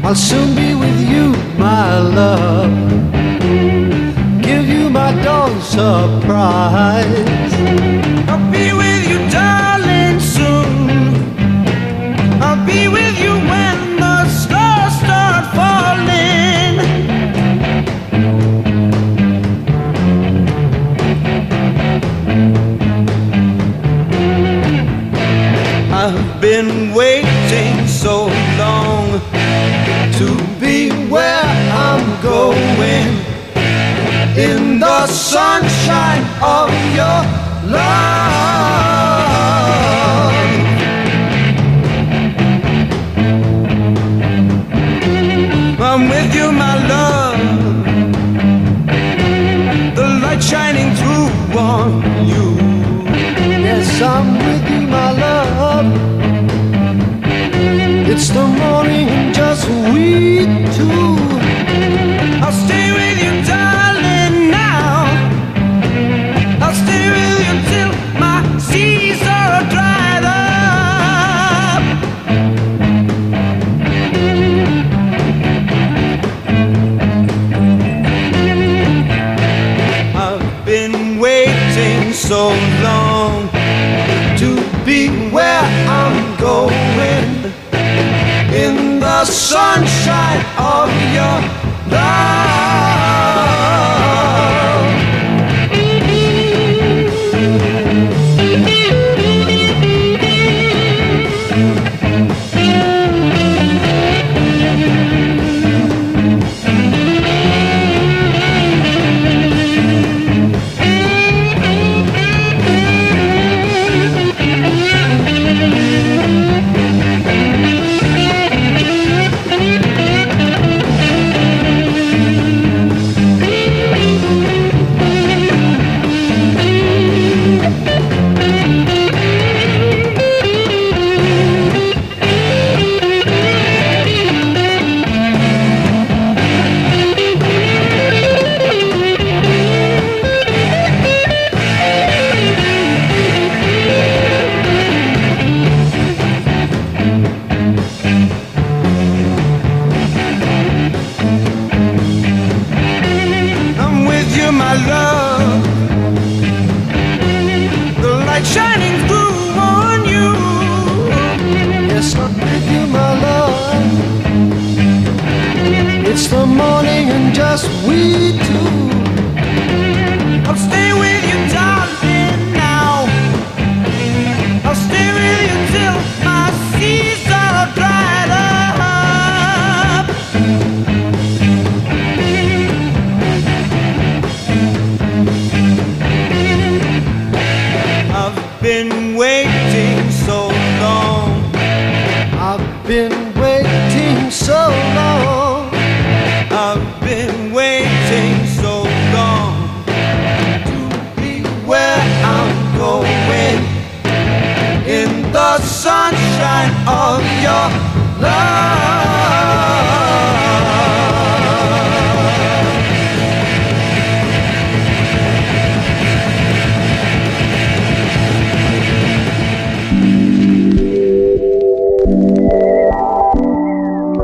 I'll 0.10 0.15
soon 0.15 0.49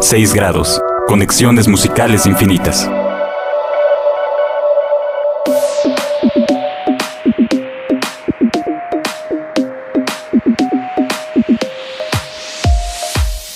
6 0.07 0.35
grados. 0.35 0.79
Conexiones 1.07 1.67
musicales 1.67 2.27
infinitas. 2.27 2.87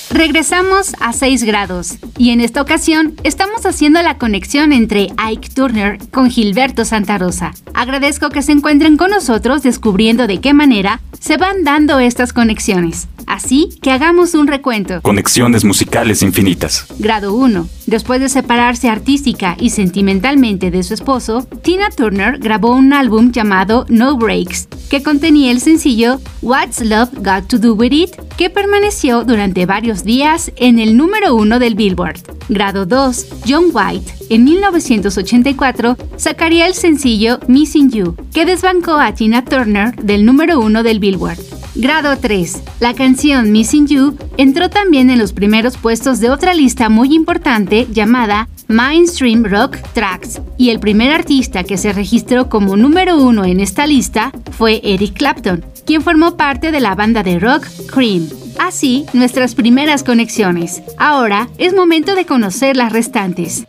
Regresamos 0.10 0.96
a 1.00 1.14
6 1.14 1.44
grados 1.44 1.98
y 2.18 2.32
en 2.32 2.42
esta 2.42 2.64
ocasión 2.64 3.14
estamos 3.24 3.68
haciendo 3.68 4.02
la 4.02 4.18
conexión 4.18 4.74
entre 4.74 5.10
Ike 5.18 5.50
Turner 5.50 6.00
con 6.10 6.32
Gilberto 6.32 6.84
Santa 6.84 7.20
Rosa. 7.20 7.52
Agradezco 7.76 8.30
que 8.30 8.42
se 8.42 8.54
encuentren 8.54 8.98
con 8.98 9.12
nosotros 9.12 9.62
descubriendo 9.62 10.26
de 10.26 10.42
qué 10.42 10.56
manera 10.56 11.00
se 11.20 11.38
van 11.38 11.64
dando 11.64 12.00
estas 12.00 12.34
conexiones. 12.34 13.08
Así 13.40 13.70
que 13.82 13.90
hagamos 13.92 14.34
un 14.34 14.48
recuento. 14.48 15.02
Conexiones 15.02 15.64
musicales 15.64 16.24
infinitas. 16.24 16.86
Grado 17.00 17.34
1. 17.34 17.70
Después 17.88 18.20
de 18.20 18.28
separarse 18.28 18.90
artística 18.90 19.56
y 19.58 19.70
sentimentalmente 19.70 20.72
de 20.72 20.84
su 20.84 20.94
esposo, 20.94 21.48
Tina 21.64 21.90
Turner 21.90 22.38
grabó 22.38 22.76
un 22.76 22.92
álbum 22.92 23.32
llamado 23.32 23.86
No 23.88 24.18
Breaks, 24.18 24.68
que 24.90 25.02
contenía 25.04 25.52
el 25.52 25.62
sencillo 25.62 26.20
What's 26.42 26.82
Love 26.82 27.12
Got 27.14 27.48
to 27.48 27.60
Do 27.60 27.76
With 27.76 27.94
It, 27.94 28.10
que 28.36 28.50
permaneció 28.50 29.24
durante 29.24 29.66
varios 29.66 30.04
días 30.04 30.52
en 30.58 30.78
el 30.78 30.98
número 30.98 31.34
1 31.34 31.60
del 31.60 31.76
Billboard. 31.76 32.20
Grado 32.50 32.86
2. 32.86 33.26
John 33.48 33.68
White, 33.72 34.16
en 34.30 34.44
1984, 34.44 35.96
sacaría 36.18 36.68
el 36.68 36.74
sencillo 36.74 37.40
Missing 37.48 37.90
You, 37.92 38.16
que 38.34 38.44
desbancó 38.44 38.96
a 38.96 39.14
Tina 39.14 39.46
Turner 39.46 39.96
del 39.96 40.26
número 40.26 40.60
1 40.60 40.84
del 40.84 41.00
Billboard. 41.00 41.59
Grado 41.76 42.18
3. 42.18 42.64
La 42.80 42.94
canción 42.94 43.52
Missing 43.52 43.88
You 43.88 44.18
entró 44.38 44.70
también 44.70 45.10
en 45.10 45.20
los 45.20 45.34
primeros 45.34 45.78
puestos 45.78 46.20
de 46.20 46.30
otra 46.30 46.54
lista 46.54 46.90
muy 46.90 47.14
importante 47.16 47.88
llamada 47.92 48.50
Mainstream 48.68 49.46
Rock 49.46 49.78
Tracks, 49.94 50.42
y 50.58 50.70
el 50.70 50.80
primer 50.80 51.12
artista 51.12 51.64
que 51.64 51.78
se 51.78 51.94
registró 51.94 52.50
como 52.50 52.76
número 52.76 53.18
uno 53.18 53.46
en 53.46 53.60
esta 53.60 53.88
lista 53.88 54.32
fue 54.52 54.82
Eric 54.84 55.14
Clapton, 55.14 55.64
quien 55.86 56.02
formó 56.02 56.38
parte 56.38 56.72
de 56.72 56.80
la 56.80 56.96
banda 56.96 57.24
de 57.24 57.40
rock 57.40 57.66
Cream. 57.92 58.28
Así, 58.60 59.06
nuestras 59.14 59.56
primeras 59.56 60.04
conexiones. 60.04 60.84
Ahora 60.98 61.48
es 61.58 61.74
momento 61.74 62.14
de 62.14 62.26
conocer 62.26 62.76
las 62.76 62.92
restantes. 62.92 63.66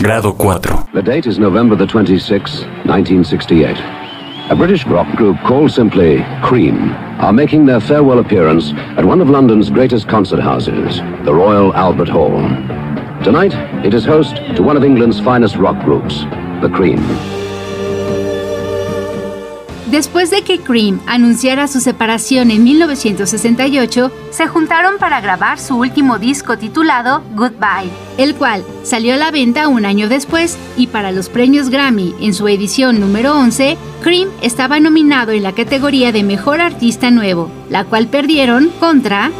Grado 0.00 0.34
4. 0.36 0.88
The 0.94 1.02
date 1.02 1.28
is 1.28 1.38
November 1.38 1.76
the 1.76 1.86
26th, 1.86 2.66
1968. 2.84 4.05
A 4.48 4.54
British 4.54 4.86
rock 4.86 5.08
group 5.16 5.36
called 5.40 5.72
simply 5.72 6.24
Cream 6.40 6.92
are 7.18 7.32
making 7.32 7.66
their 7.66 7.80
farewell 7.80 8.20
appearance 8.20 8.72
at 8.96 9.04
one 9.04 9.20
of 9.20 9.28
London's 9.28 9.70
greatest 9.70 10.06
concert 10.08 10.38
houses, 10.38 10.98
the 11.24 11.34
Royal 11.34 11.74
Albert 11.74 12.08
Hall. 12.08 12.38
Tonight, 13.24 13.52
it 13.84 13.92
is 13.92 14.04
host 14.04 14.36
to 14.54 14.62
one 14.62 14.76
of 14.76 14.84
England's 14.84 15.18
finest 15.18 15.56
rock 15.56 15.84
groups, 15.84 16.22
the 16.62 16.70
Cream. 16.72 17.00
Después 19.90 20.30
de 20.30 20.42
que 20.42 20.60
Cream 20.60 21.00
anunciara 21.06 21.68
su 21.68 21.80
separación 21.80 22.50
en 22.50 22.64
1968, 22.64 24.12
se 24.30 24.46
juntaron 24.46 24.98
para 24.98 25.20
grabar 25.20 25.58
su 25.58 25.76
último 25.76 26.18
disco 26.18 26.58
titulado 26.58 27.22
Goodbye, 27.34 27.90
el 28.18 28.34
cual 28.34 28.64
salió 28.82 29.14
a 29.14 29.16
la 29.16 29.30
venta 29.30 29.68
un 29.68 29.86
año 29.86 30.08
después 30.08 30.58
y 30.76 30.88
para 30.88 31.12
los 31.12 31.28
premios 31.28 31.70
Grammy 31.70 32.14
en 32.20 32.34
su 32.34 32.46
edición 32.48 33.00
número 33.00 33.38
11, 33.38 33.76
Cream 34.06 34.28
estaba 34.40 34.78
nominado 34.78 35.32
en 35.32 35.42
la 35.42 35.50
categoría 35.50 36.12
de 36.12 36.22
Mejor 36.22 36.60
Artista 36.60 37.10
Nuevo, 37.10 37.50
la 37.68 37.82
cual 37.82 38.06
perdieron 38.06 38.68
contra 38.78 39.32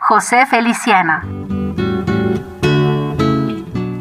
José 0.00 0.46
Feliciano 0.46 1.20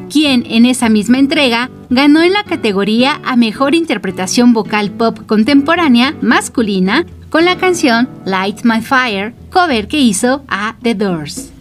quien 0.09 0.47
en 0.47 0.65
esa 0.65 0.89
misma 0.89 1.19
entrega 1.19 1.69
ganó 1.91 2.23
en 2.23 2.33
la 2.33 2.43
categoría 2.43 3.21
a 3.23 3.35
Mejor 3.35 3.75
Interpretación 3.75 4.51
Vocal 4.51 4.89
Pop 4.89 5.19
Contemporánea 5.27 6.15
Masculina 6.21 7.05
con 7.29 7.45
la 7.45 7.57
canción 7.57 8.09
Light 8.25 8.61
My 8.63 8.81
Fire, 8.81 9.35
cover 9.51 9.87
que 9.87 9.99
hizo 9.99 10.43
a 10.47 10.75
The 10.81 10.95
Doors. 10.95 11.51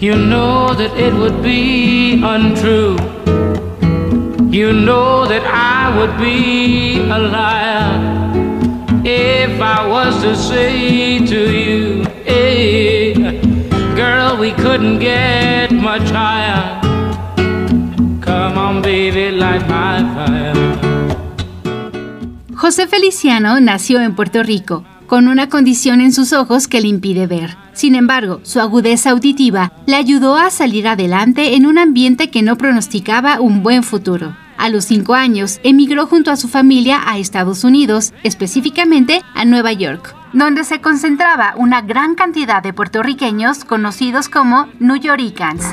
You 0.00 0.16
know 0.16 0.74
that 0.74 0.90
it 0.98 1.14
would 1.14 1.40
be 1.40 2.20
untrue. 2.24 2.96
You 4.50 4.72
know 4.72 5.24
that 5.26 5.44
I 5.46 5.96
would 5.96 6.18
be 6.18 7.00
a 7.10 7.18
liar 7.18 7.71
if 7.71 7.71
I 9.62 9.86
was 9.86 10.22
to 10.22 10.34
say 10.34 11.18
to 11.18 11.52
you, 11.52 12.04
hey, 12.24 13.14
girl, 13.94 14.36
we 14.38 14.52
couldn't 14.52 14.98
get 14.98 15.72
much 15.72 16.10
higher. 16.10 16.82
José 22.54 22.86
Feliciano 22.86 23.60
nació 23.60 24.00
en 24.00 24.14
Puerto 24.14 24.42
Rico, 24.42 24.84
con 25.06 25.28
una 25.28 25.48
condición 25.48 26.00
en 26.00 26.12
sus 26.12 26.32
ojos 26.32 26.68
que 26.68 26.80
le 26.80 26.88
impide 26.88 27.26
ver. 27.26 27.56
Sin 27.72 27.94
embargo, 27.94 28.40
su 28.44 28.60
agudeza 28.60 29.10
auditiva 29.10 29.72
le 29.86 29.96
ayudó 29.96 30.36
a 30.36 30.50
salir 30.50 30.86
adelante 30.88 31.56
en 31.56 31.66
un 31.66 31.78
ambiente 31.78 32.30
que 32.30 32.42
no 32.42 32.56
pronosticaba 32.56 33.40
un 33.40 33.62
buen 33.62 33.82
futuro. 33.82 34.36
A 34.62 34.68
los 34.68 34.84
cinco 34.84 35.14
años, 35.14 35.58
emigró 35.64 36.06
junto 36.06 36.30
a 36.30 36.36
su 36.36 36.46
familia 36.46 37.00
a 37.04 37.18
Estados 37.18 37.64
Unidos, 37.64 38.12
específicamente 38.22 39.20
a 39.34 39.44
Nueva 39.44 39.72
York, 39.72 40.14
donde 40.32 40.62
se 40.62 40.80
concentraba 40.80 41.54
una 41.56 41.80
gran 41.82 42.14
cantidad 42.14 42.62
de 42.62 42.72
puertorriqueños 42.72 43.64
conocidos 43.64 44.28
como 44.28 44.68
New 44.78 45.00
Yorkers. 45.00 45.64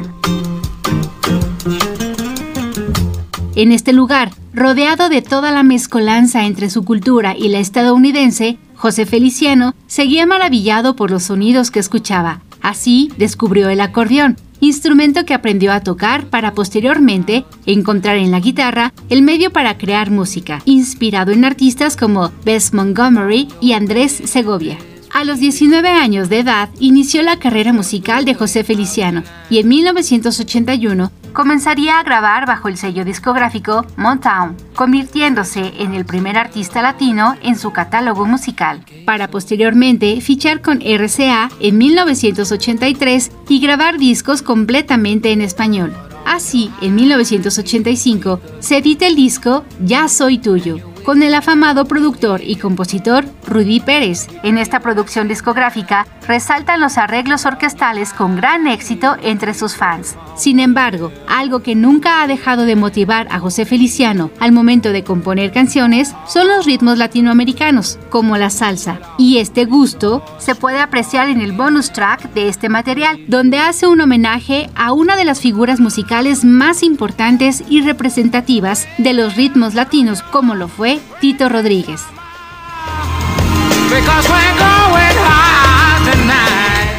En 3.53 3.71
este 3.71 3.93
lugar, 3.93 4.31
rodeado 4.55 5.07
de 5.07 5.21
toda 5.21 5.51
la 5.51 5.61
mezcolanza 5.61 6.47
entre 6.47 6.71
su 6.71 6.83
cultura 6.83 7.37
y 7.37 7.49
la 7.49 7.59
estadounidense, 7.59 8.57
José 8.73 9.05
Feliciano 9.05 9.75
seguía 9.85 10.25
maravillado 10.25 10.95
por 10.95 11.11
los 11.11 11.25
sonidos 11.25 11.69
que 11.69 11.79
escuchaba. 11.79 12.41
Así 12.63 13.11
descubrió 13.19 13.69
el 13.69 13.81
acordeón, 13.81 14.37
instrumento 14.59 15.25
que 15.25 15.33
aprendió 15.33 15.71
a 15.71 15.81
tocar 15.81 16.25
para 16.25 16.53
posteriormente 16.53 17.45
encontrar 17.65 18.17
en 18.17 18.31
la 18.31 18.39
guitarra 18.39 18.93
el 19.09 19.21
medio 19.21 19.51
para 19.51 19.77
crear 19.77 20.11
música, 20.11 20.61
inspirado 20.65 21.31
en 21.31 21.45
artistas 21.45 21.95
como 21.95 22.31
Bess 22.43 22.73
Montgomery 22.73 23.47
y 23.61 23.73
Andrés 23.73 24.21
Segovia. 24.25 24.77
A 25.11 25.23
los 25.23 25.39
19 25.39 25.89
años 25.89 26.29
de 26.29 26.39
edad 26.39 26.69
inició 26.79 27.23
la 27.23 27.39
carrera 27.39 27.73
musical 27.73 28.25
de 28.25 28.35
José 28.35 28.63
Feliciano 28.63 29.23
y 29.49 29.57
en 29.57 29.67
1981 29.67 31.11
comenzaría 31.33 31.99
a 31.99 32.03
grabar 32.03 32.45
bajo 32.45 32.67
el 32.67 32.77
sello 32.77 33.05
discográfico 33.05 33.85
Motown, 33.97 34.55
convirtiéndose 34.75 35.73
en 35.79 35.93
el 35.93 36.05
primer 36.05 36.37
artista 36.37 36.81
latino 36.81 37.35
en 37.41 37.57
su 37.57 37.71
catálogo 37.71 38.25
musical, 38.25 38.83
para 39.05 39.29
posteriormente 39.29 40.21
fichar 40.21 40.61
con 40.61 40.81
RCA 40.81 41.49
en 41.59 41.77
1983 41.77 43.31
y 43.47 43.59
grabar 43.59 43.97
discos 43.97 44.41
completamente 44.41 45.31
en 45.31 45.41
español. 45.41 45.93
Así, 46.29 46.71
en 46.81 46.93
1985 46.93 48.39
se 48.59 48.77
edita 48.77 49.07
el 49.07 49.15
disco 49.15 49.65
Ya 49.83 50.07
Soy 50.07 50.37
Tuyo, 50.37 50.77
con 51.03 51.23
el 51.23 51.33
afamado 51.33 51.85
productor 51.85 52.41
y 52.43 52.57
compositor 52.57 53.25
Rudy 53.47 53.79
Pérez. 53.79 54.27
En 54.43 54.59
esta 54.59 54.79
producción 54.79 55.27
discográfica 55.27 56.05
resaltan 56.27 56.81
los 56.81 56.99
arreglos 56.99 57.47
orquestales 57.47 58.13
con 58.13 58.35
gran 58.35 58.67
éxito 58.67 59.17
entre 59.23 59.55
sus 59.55 59.75
fans. 59.75 60.15
Sin 60.35 60.59
embargo, 60.59 61.11
algo 61.27 61.63
que 61.63 61.73
nunca 61.73 62.21
ha 62.21 62.27
dejado 62.27 62.65
de 62.65 62.75
motivar 62.75 63.27
a 63.31 63.39
José 63.39 63.65
Feliciano 63.65 64.29
al 64.39 64.51
momento 64.51 64.91
de 64.91 65.03
componer 65.03 65.51
canciones 65.51 66.13
son 66.27 66.47
los 66.47 66.67
ritmos 66.67 66.99
latinoamericanos, 66.99 67.97
como 68.11 68.37
la 68.37 68.51
salsa. 68.51 68.99
Y 69.17 69.39
este 69.39 69.65
gusto 69.65 70.23
se 70.37 70.53
puede 70.53 70.79
apreciar 70.79 71.29
en 71.29 71.41
el 71.41 71.53
bonus 71.53 71.91
track 71.91 72.31
de 72.33 72.49
este 72.49 72.69
material, 72.69 73.19
donde 73.27 73.57
hace 73.57 73.87
un 73.87 73.99
homenaje 73.99 74.69
a 74.75 74.91
una 74.93 75.15
de 75.15 75.25
las 75.25 75.41
figuras 75.41 75.79
musicales 75.79 76.18
más 76.43 76.83
importantes 76.83 77.63
y 77.69 77.81
representativas 77.81 78.87
de 78.97 79.13
los 79.13 79.37
ritmos 79.37 79.73
latinos, 79.73 80.21
como 80.21 80.53
lo 80.53 80.67
fue 80.67 80.99
Tito 81.21 81.47
Rodríguez. 81.47 82.01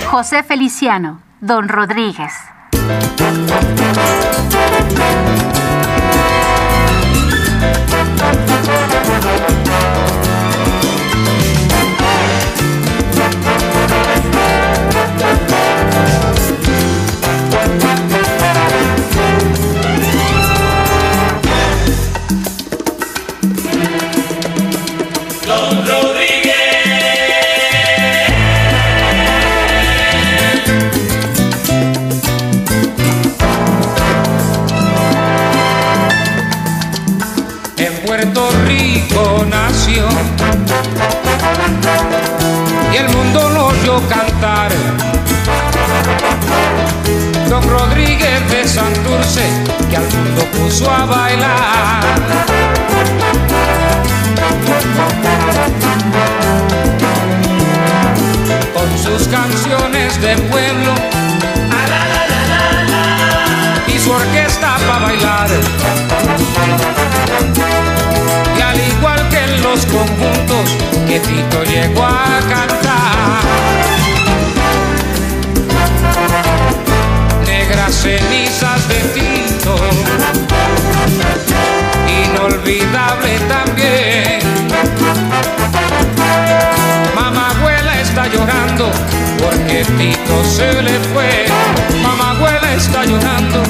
José 0.07 0.43
Feliciano, 0.43 1.21
Don 1.41 1.69
Rodríguez. 1.69 2.33
Santurce 48.73 49.43
que 49.91 49.97
al 49.97 50.05
mundo 50.05 50.45
puso 50.53 50.89
a 50.89 51.05
bailar. 51.05 52.05
Con 58.73 58.99
sus 58.99 59.27
canciones 59.27 60.21
de 60.21 60.37
pueblo 60.37 60.95
y 63.89 63.99
su 63.99 64.13
orquesta 64.13 64.77
para 64.87 64.99
bailar. 65.01 65.51
Y 68.57 68.61
al 68.61 68.81
igual 68.81 69.29
que 69.31 69.39
en 69.39 69.63
los 69.63 69.85
conjuntos 69.87 70.77
que 71.09 71.19
Tito 71.19 71.65
llegó 71.65 72.05
a 72.05 72.39
cantar. 72.49 73.90
Negras 77.91 78.03
cenizas 78.03 78.89
de 78.89 78.95
Tito, 79.15 79.77
inolvidable 82.25 83.39
también. 83.49 84.41
Mamá 87.17 87.51
abuela 87.51 88.01
está 88.01 88.29
llorando 88.29 88.91
porque 89.39 89.85
Tito 89.99 90.45
se 90.45 90.83
le 90.83 91.01
fue. 91.13 91.47
Mamá 92.01 92.31
abuela 92.31 92.75
está 92.75 93.05
llorando 93.05 93.63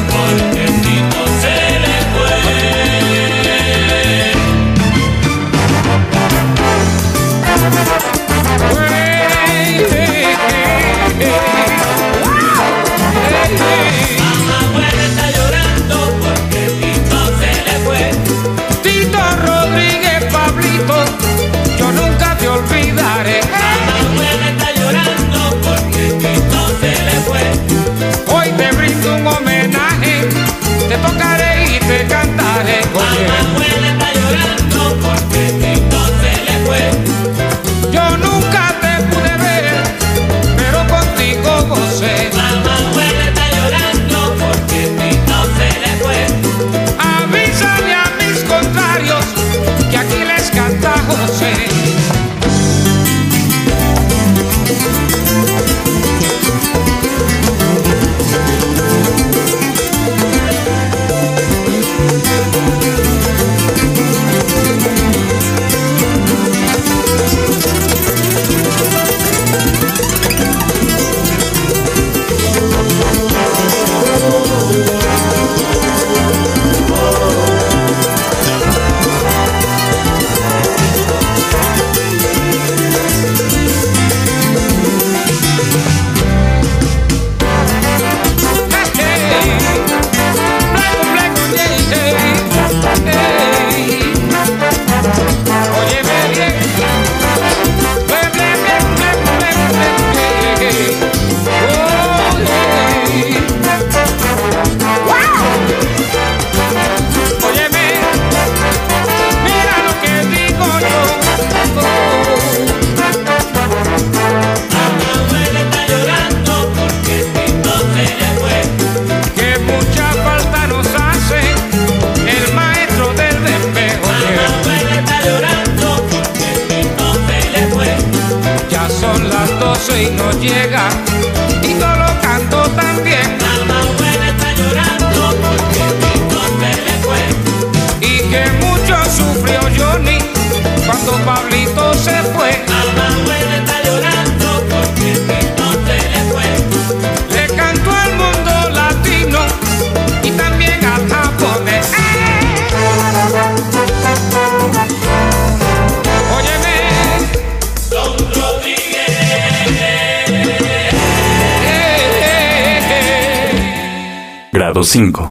Grado 164.81 164.85
5. 164.85 165.28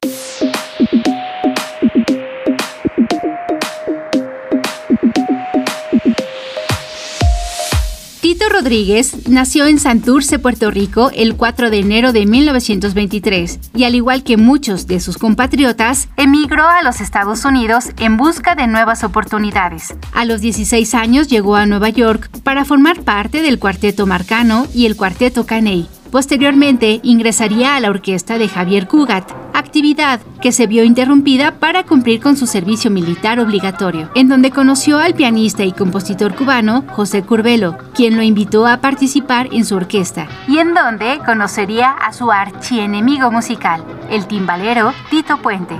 Tito 8.21 8.49
Rodríguez 8.49 9.27
nació 9.27 9.65
en 9.65 9.79
Santurce, 9.79 10.37
Puerto 10.37 10.69
Rico, 10.69 11.09
el 11.15 11.35
4 11.35 11.71
de 11.71 11.79
enero 11.79 12.13
de 12.13 12.27
1923 12.27 13.59
y 13.73 13.85
al 13.85 13.95
igual 13.95 14.23
que 14.23 14.37
muchos 14.37 14.85
de 14.85 14.99
sus 14.99 15.17
compatriotas, 15.17 16.09
emigró 16.15 16.67
a 16.67 16.83
los 16.83 17.01
Estados 17.01 17.43
Unidos 17.43 17.85
en 17.97 18.17
busca 18.17 18.53
de 18.53 18.67
nuevas 18.67 19.03
oportunidades. 19.03 19.95
A 20.11 20.25
los 20.25 20.41
16 20.41 20.93
años 20.93 21.27
llegó 21.27 21.55
a 21.55 21.65
Nueva 21.65 21.89
York 21.89 22.29
para 22.43 22.65
formar 22.65 23.01
parte 23.01 23.41
del 23.41 23.57
Cuarteto 23.57 24.05
Marcano 24.05 24.67
y 24.75 24.85
el 24.85 24.95
Cuarteto 24.95 25.47
Caney. 25.47 25.87
Posteriormente 26.11 26.99
ingresaría 27.03 27.75
a 27.75 27.79
la 27.79 27.89
orquesta 27.89 28.37
de 28.39 28.47
Javier 28.47 28.87
Cugat, 28.87 29.29
actividad 29.53 30.19
que 30.41 30.51
se 30.51 30.65
vio 30.65 30.83
interrumpida 30.83 31.59
para 31.59 31.83
cumplir 31.83 32.19
con 32.19 32.35
su 32.35 32.47
servicio 32.47 32.89
militar 32.89 33.39
obligatorio, 33.39 34.09
en 34.15 34.27
donde 34.27 34.49
conoció 34.49 34.97
al 34.97 35.13
pianista 35.13 35.63
y 35.63 35.71
compositor 35.71 36.35
cubano 36.35 36.83
José 36.93 37.21
Curbelo, 37.21 37.77
quien 37.93 38.15
lo 38.15 38.23
invitó 38.23 38.65
a 38.65 38.77
participar 38.77 39.49
en 39.51 39.65
su 39.65 39.75
orquesta, 39.75 40.27
y 40.47 40.57
en 40.57 40.73
donde 40.73 41.19
conocería 41.25 41.91
a 41.91 42.11
su 42.11 42.31
archienemigo 42.31 43.29
musical, 43.31 43.83
el 44.09 44.25
timbalero 44.25 44.93
Tito 45.11 45.37
Puente. 45.37 45.75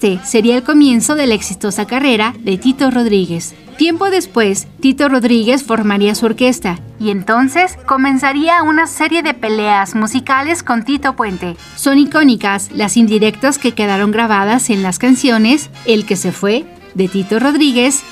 Este 0.00 0.20
sería 0.24 0.54
el 0.54 0.62
comienzo 0.62 1.16
de 1.16 1.26
la 1.26 1.34
exitosa 1.34 1.84
carrera 1.84 2.32
de 2.38 2.56
Tito 2.56 2.88
Rodríguez. 2.88 3.56
Tiempo 3.78 4.10
después, 4.10 4.68
Tito 4.78 5.08
Rodríguez 5.08 5.64
formaría 5.64 6.14
su 6.14 6.26
orquesta 6.26 6.78
y 7.00 7.10
entonces 7.10 7.76
comenzaría 7.84 8.62
una 8.62 8.86
serie 8.86 9.24
de 9.24 9.34
peleas 9.34 9.96
musicales 9.96 10.62
con 10.62 10.84
Tito 10.84 11.16
Puente. 11.16 11.56
Son 11.74 11.98
icónicas 11.98 12.70
las 12.70 12.96
indirectas 12.96 13.58
que 13.58 13.72
quedaron 13.72 14.12
grabadas 14.12 14.70
en 14.70 14.84
las 14.84 15.00
canciones 15.00 15.68
El 15.84 16.06
que 16.06 16.14
se 16.14 16.30
fue, 16.30 16.64
de 16.94 17.08
Tito 17.08 17.40
Rodríguez, 17.40 18.04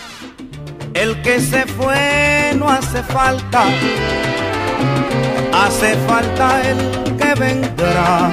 El 0.93 1.23
que 1.23 1.39
se 1.39 1.67
fue 1.67 2.53
no 2.59 2.69
hace 2.69 3.01
falta. 3.05 3.65
hace 5.53 5.95
falta 6.09 6.69
el 6.69 7.17
que 7.17 7.41
vendrá 7.41 8.33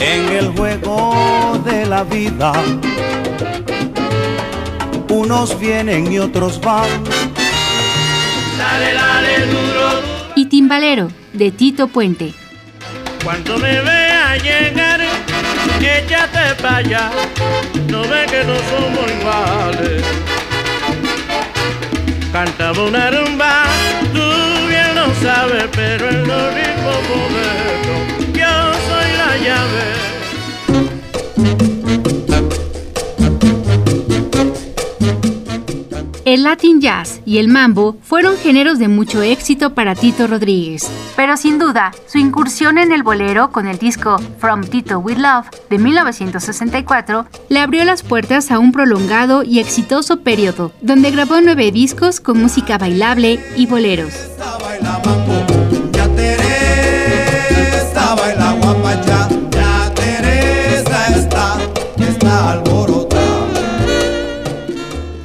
en 0.00 0.28
el 0.30 0.48
juego 0.56 1.60
de 1.64 1.86
la 1.86 2.02
vida. 2.04 2.52
Unos 5.10 5.58
vienen 5.60 6.10
y 6.10 6.18
otros 6.18 6.60
van. 6.60 6.88
Dale, 8.58 8.94
dale 8.94 9.46
duro. 9.46 10.02
Y 10.36 10.46
Timbalero, 10.46 11.08
de 11.32 11.50
Tito 11.50 11.88
Puente. 11.88 12.32
Cuando 13.22 13.58
me 13.58 13.80
vea 13.82 14.36
llegar, 14.38 15.00
échate 15.80 16.54
para 16.62 16.76
allá. 16.78 17.10
No 17.88 18.02
ve 18.02 18.26
que 18.30 18.44
no 18.44 18.54
somos 18.70 19.10
iguales. 19.20 20.02
Cantamos 22.32 22.88
una 22.88 23.10
rumba, 23.10 23.64
tú 24.14 24.22
bien 24.68 24.94
lo 24.94 25.12
sabes, 25.20 25.68
pero 25.72 26.10
modernos 26.10 26.60
yo 27.86 27.98
soy 28.06 28.19
la 29.30 29.36
llave. 29.36 30.10
El 36.24 36.44
Latin 36.44 36.80
Jazz 36.80 37.20
y 37.24 37.38
el 37.38 37.48
Mambo 37.48 37.96
fueron 38.02 38.36
géneros 38.36 38.78
de 38.78 38.86
mucho 38.86 39.20
éxito 39.22 39.74
para 39.74 39.96
Tito 39.96 40.28
Rodríguez, 40.28 40.88
pero 41.16 41.36
sin 41.36 41.58
duda 41.58 41.92
su 42.06 42.18
incursión 42.18 42.78
en 42.78 42.92
el 42.92 43.02
bolero 43.02 43.50
con 43.50 43.66
el 43.66 43.78
disco 43.78 44.16
From 44.38 44.62
Tito 44.62 44.98
With 44.98 45.18
Love 45.18 45.48
de 45.70 45.78
1964 45.78 47.26
le 47.48 47.58
abrió 47.58 47.84
las 47.84 48.02
puertas 48.02 48.52
a 48.52 48.60
un 48.60 48.70
prolongado 48.70 49.42
y 49.42 49.58
exitoso 49.58 50.20
periodo, 50.20 50.72
donde 50.82 51.10
grabó 51.10 51.40
nueve 51.40 51.72
discos 51.72 52.20
con 52.20 52.40
música 52.40 52.78
bailable 52.78 53.40
y 53.56 53.66
boleros. 53.66 54.14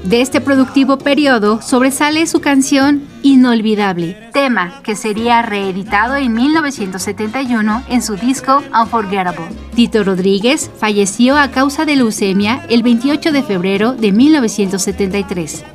De 0.05 0.21
este 0.21 0.39
productivo 0.39 0.99
periodo 0.99 1.63
sobresale 1.63 2.27
su 2.27 2.39
canción 2.39 3.01
Inolvidable, 3.23 4.29
tema 4.33 4.81
que 4.83 4.95
sería 4.95 5.41
reeditado 5.41 6.15
en 6.15 6.31
1971 6.31 7.83
en 7.89 8.03
su 8.03 8.15
disco 8.15 8.61
Unforgettable. 8.71 9.47
Tito 9.73 10.03
Rodríguez 10.03 10.69
falleció 10.77 11.35
a 11.39 11.49
causa 11.49 11.85
de 11.85 11.95
leucemia 11.95 12.63
el 12.69 12.83
28 12.83 13.31
de 13.31 13.41
febrero 13.41 13.93
de 13.93 14.11
1973. 14.11 15.65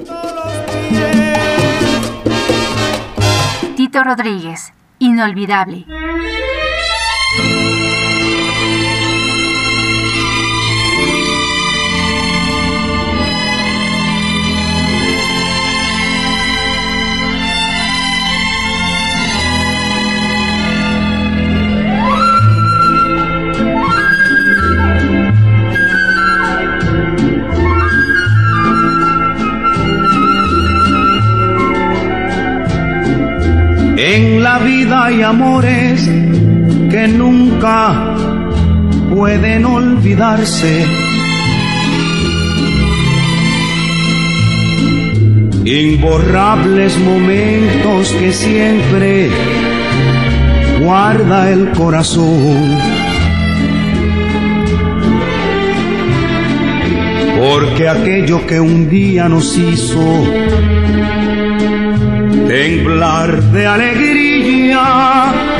Tito 3.75 4.05
Rodríguez, 4.05 4.73
Inolvidable. 5.01 5.87
Pueden 39.21 39.67
olvidarse. 39.67 40.83
Imborrables 45.63 46.99
momentos 47.01 48.13
que 48.19 48.33
siempre 48.33 49.29
guarda 50.83 51.51
el 51.51 51.71
corazón. 51.73 52.79
Porque 57.39 57.89
aquello 57.91 58.47
que 58.47 58.59
un 58.59 58.89
día 58.89 59.29
nos 59.29 59.59
hizo 59.59 60.25
temblar 62.49 63.43
de 63.53 63.67
alegría. 63.67 65.60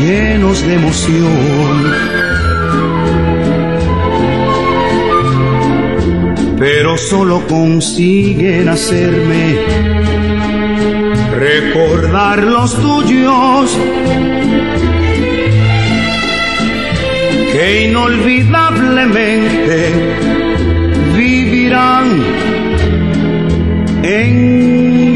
llenos 0.00 0.66
de 0.66 0.74
emoción. 0.74 1.92
Pero 6.58 6.96
solo 6.96 7.46
consiguen 7.46 8.68
hacerme 8.68 9.58
recordar 11.38 12.42
los 12.42 12.74
tuyos, 12.80 13.70
que 17.52 17.88
inolvidablemente 17.88 19.92
vivirán 21.14 22.24
en 24.02 25.15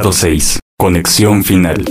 Grado 0.00 0.14
6. 0.14 0.60
Conexión 0.78 1.44
final. 1.44 1.84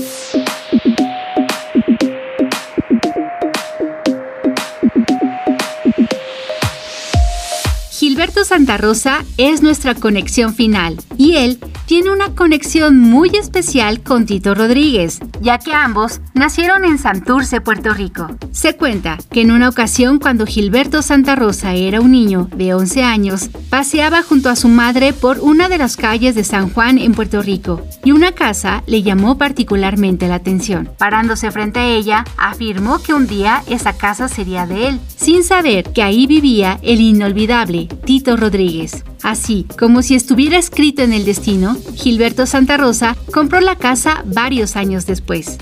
Gilberto 7.91 8.43
Santa 8.45 8.77
Rosa 8.77 9.23
es 9.37 9.61
nuestra 9.61 9.93
conexión 9.93 10.55
final 10.55 10.97
y 11.19 11.35
él 11.35 11.59
tiene 11.85 12.09
una 12.09 12.33
conexión 12.33 12.97
muy 12.97 13.29
especial 13.35 14.01
con 14.01 14.25
Tito 14.25 14.55
Rodríguez, 14.55 15.19
ya 15.41 15.59
que 15.59 15.75
ambos 15.75 16.19
nacieron 16.39 16.85
en 16.85 16.97
Santurce, 16.97 17.59
Puerto 17.59 17.93
Rico. 17.93 18.27
Se 18.51 18.77
cuenta 18.77 19.17
que 19.29 19.41
en 19.41 19.51
una 19.51 19.67
ocasión 19.67 20.19
cuando 20.19 20.45
Gilberto 20.45 21.01
Santa 21.01 21.35
Rosa 21.35 21.73
era 21.73 21.99
un 21.99 22.11
niño 22.11 22.49
de 22.55 22.73
11 22.73 23.03
años, 23.03 23.49
paseaba 23.69 24.23
junto 24.23 24.49
a 24.49 24.55
su 24.55 24.69
madre 24.69 25.11
por 25.11 25.39
una 25.41 25.67
de 25.67 25.77
las 25.77 25.97
calles 25.97 26.35
de 26.35 26.45
San 26.45 26.69
Juan 26.69 26.97
en 26.97 27.13
Puerto 27.13 27.41
Rico 27.41 27.81
y 28.05 28.13
una 28.13 28.31
casa 28.31 28.83
le 28.87 29.03
llamó 29.03 29.37
particularmente 29.37 30.29
la 30.29 30.35
atención. 30.35 30.89
Parándose 30.97 31.51
frente 31.51 31.81
a 31.81 31.87
ella, 31.87 32.23
afirmó 32.37 32.99
que 32.99 33.13
un 33.13 33.27
día 33.27 33.61
esa 33.67 33.97
casa 33.97 34.29
sería 34.29 34.65
de 34.65 34.87
él, 34.87 34.99
sin 35.17 35.43
saber 35.43 35.91
que 35.91 36.03
ahí 36.03 36.25
vivía 36.25 36.79
el 36.83 37.01
inolvidable 37.01 37.89
Tito 38.05 38.37
Rodríguez. 38.37 39.03
Así 39.23 39.67
como 39.77 40.01
si 40.01 40.15
estuviera 40.15 40.57
escrito 40.57 41.01
en 41.01 41.11
el 41.11 41.25
destino, 41.25 41.75
Gilberto 41.95 42.45
Santa 42.45 42.77
Rosa 42.77 43.17
compró 43.33 43.59
la 43.59 43.75
casa 43.75 44.23
varios 44.25 44.77
años 44.77 45.05
después. 45.05 45.57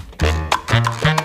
Thank 0.77 1.05
you. 1.05 1.16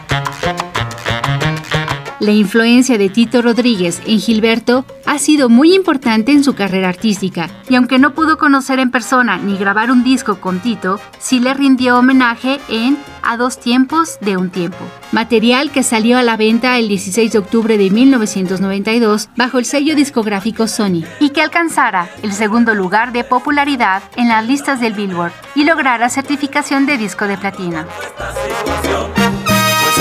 La 2.23 2.31
influencia 2.31 2.99
de 2.99 3.09
Tito 3.09 3.43
Rodríguez 3.43 4.01
en 4.07 4.21
Gilberto 4.21 4.85
ha 5.07 5.19
sido 5.19 5.49
muy 5.49 5.75
importante 5.75 6.31
en 6.31 6.45
su 6.45 6.55
carrera 6.55 6.89
artística, 6.89 7.51
y 7.69 7.75
aunque 7.75 7.99
no 7.99 8.15
pudo 8.15 8.39
conocer 8.39 8.79
en 8.79 8.93
persona 8.93 9.39
ni 9.39 9.59
grabar 9.59 9.91
un 9.91 10.05
disco 10.05 10.41
con 10.41 10.61
Tito, 10.61 11.01
sí 11.19 11.41
le 11.41 11.53
rindió 11.53 11.99
homenaje 11.99 12.61
en 12.69 12.97
A 13.23 13.37
dos 13.37 13.59
tiempos 13.59 14.19
de 14.21 14.37
un 14.37 14.51
tiempo, 14.51 14.79
material 15.11 15.73
que 15.73 15.83
salió 15.83 16.17
a 16.17 16.23
la 16.23 16.37
venta 16.37 16.79
el 16.79 16.87
16 16.87 17.33
de 17.33 17.39
octubre 17.41 17.77
de 17.77 17.91
1992 17.91 19.29
bajo 19.35 19.59
el 19.59 19.65
sello 19.65 19.97
discográfico 19.97 20.69
Sony, 20.69 21.03
y 21.19 21.31
que 21.31 21.43
alcanzara 21.43 22.09
el 22.23 22.33
segundo 22.33 22.73
lugar 22.73 23.11
de 23.13 23.25
popularidad 23.25 24.01
en 24.15 24.29
las 24.29 24.47
listas 24.47 24.81
del 24.81 24.93
Billboard 24.93 25.33
y 25.57 25.65
lograra 25.65 26.09
certificación 26.09 26.87
de 26.87 26.99
disco 26.99 27.27
de 27.27 27.37
platino. 27.37 27.85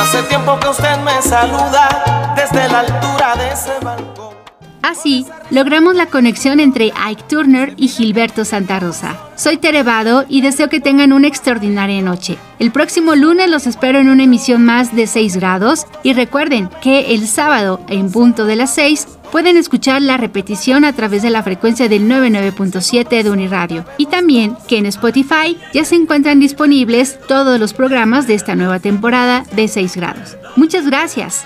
Hace 0.02 0.24
tiempo 0.24 0.58
que 0.60 0.68
usted 0.68 0.98
me 1.06 1.22
saluda 1.22 2.34
desde 2.36 2.68
la 2.70 2.80
altura 2.80 3.36
de 3.36 3.52
ese 3.52 3.70
balcón. 3.84 4.34
Así, 4.82 5.28
logramos 5.52 5.94
la 5.94 6.08
conexión 6.08 6.60
entre 6.60 6.92
Ike 7.06 7.24
Turner 7.30 7.76
y 7.78 7.88
Gilberto 7.88 8.44
Santa 8.44 8.80
Rosa. 8.80 9.16
Soy 9.36 9.58
Terevado 9.58 10.26
y 10.28 10.42
deseo 10.42 10.70
que 10.70 10.80
tengan 10.80 11.14
una 11.14 11.28
extraordinaria 11.28 12.02
noche. 12.02 12.40
El 12.58 12.72
próximo 12.72 13.14
lunes 13.14 13.48
los 13.52 13.68
espero 13.68 14.00
en 14.00 14.10
una 14.10 14.24
emisión 14.24 14.66
más 14.66 14.96
de 14.96 15.06
6 15.06 15.38
grados 15.38 15.86
y 16.02 16.14
recuerden 16.14 16.68
que 16.82 17.14
el 17.14 17.28
sábado, 17.28 17.80
en 17.88 18.12
punto 18.12 18.46
de 18.46 18.56
las 18.56 18.74
6, 18.74 19.08
pueden 19.32 19.58
escuchar 19.58 20.02
la 20.02 20.18
repetición 20.18 20.86
a 20.86 20.94
través 20.94 21.22
de 21.22 21.30
la 21.30 21.44
frecuencia 21.44 21.88
del 21.88 22.08
99.7 22.08 23.24
de 23.24 23.30
Uniradio 23.30 23.86
y 23.98 24.08
también 24.08 24.58
que 24.68 24.78
en 24.78 24.86
Spotify 24.86 25.58
ya 25.74 25.86
se 25.86 25.96
encuentran 25.96 26.40
disponibles 26.40 27.20
todos 27.28 27.60
los 27.60 27.74
programas 27.74 28.28
de 28.28 28.36
esta 28.36 28.56
nueva 28.56 28.80
temporada 28.80 29.44
de 29.54 29.68
6 29.68 29.96
grados. 29.96 30.38
Muchas 30.56 30.86
gracias. 30.86 31.46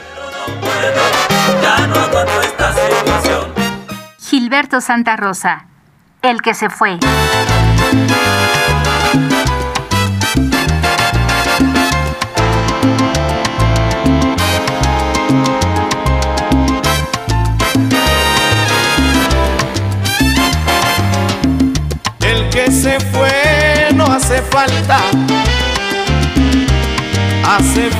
Gilberto 4.20 4.82
Santa 4.82 5.16
Rosa, 5.16 5.68
el 6.22 6.42
que 6.42 6.54
se 6.54 6.70
fue. 6.70 6.98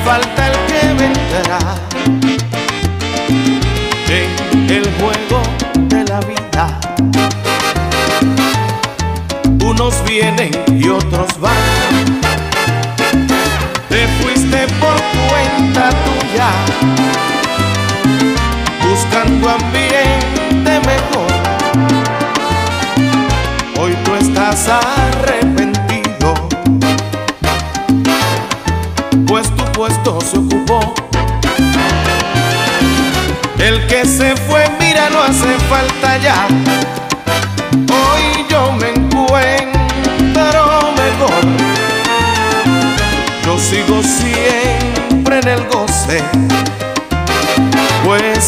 Falta 0.06 0.45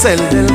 pues 0.01 0.21
el 0.21 0.29
del 0.31 0.48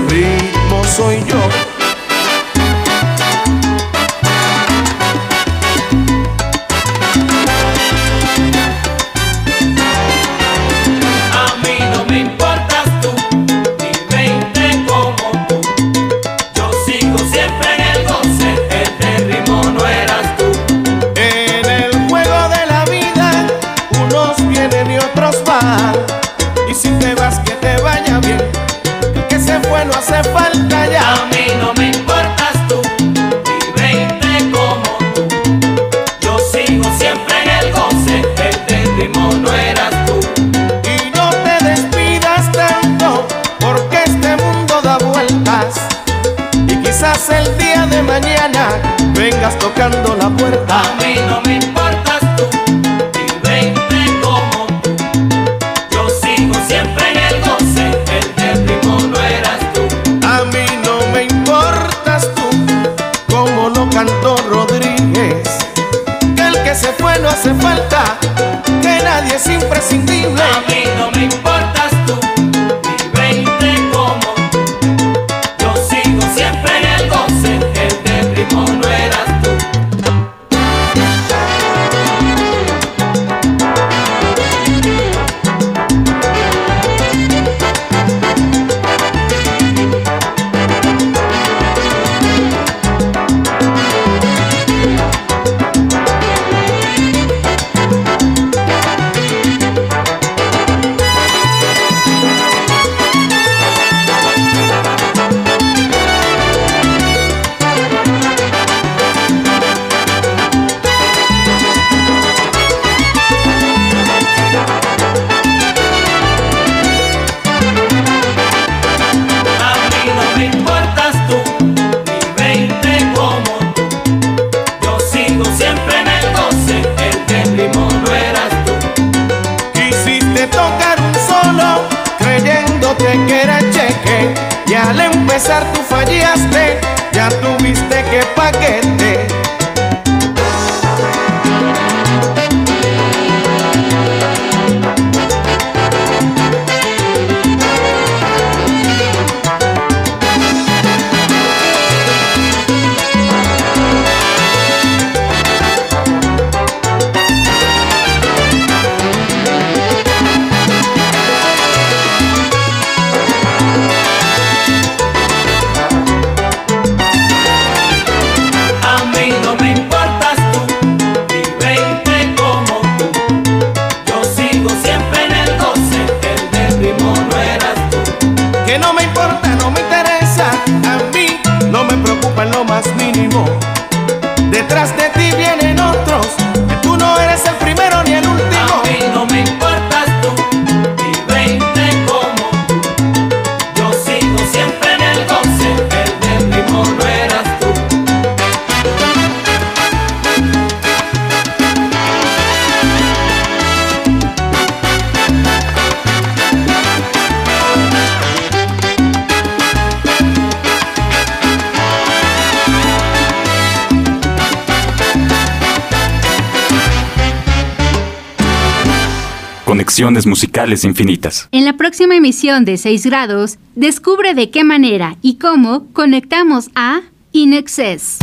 En 221.52 221.66
la 221.66 221.78
próxima 221.78 222.16
emisión 222.16 222.66
de 222.66 222.78
6 222.78 223.06
grados, 223.06 223.58
descubre 223.76 224.34
de 224.34 224.50
qué 224.50 224.64
manera 224.64 225.18
y 225.22 225.36
cómo 225.36 225.86
conectamos 225.94 226.72
a 226.74 227.02
Inexcess. 227.32 228.23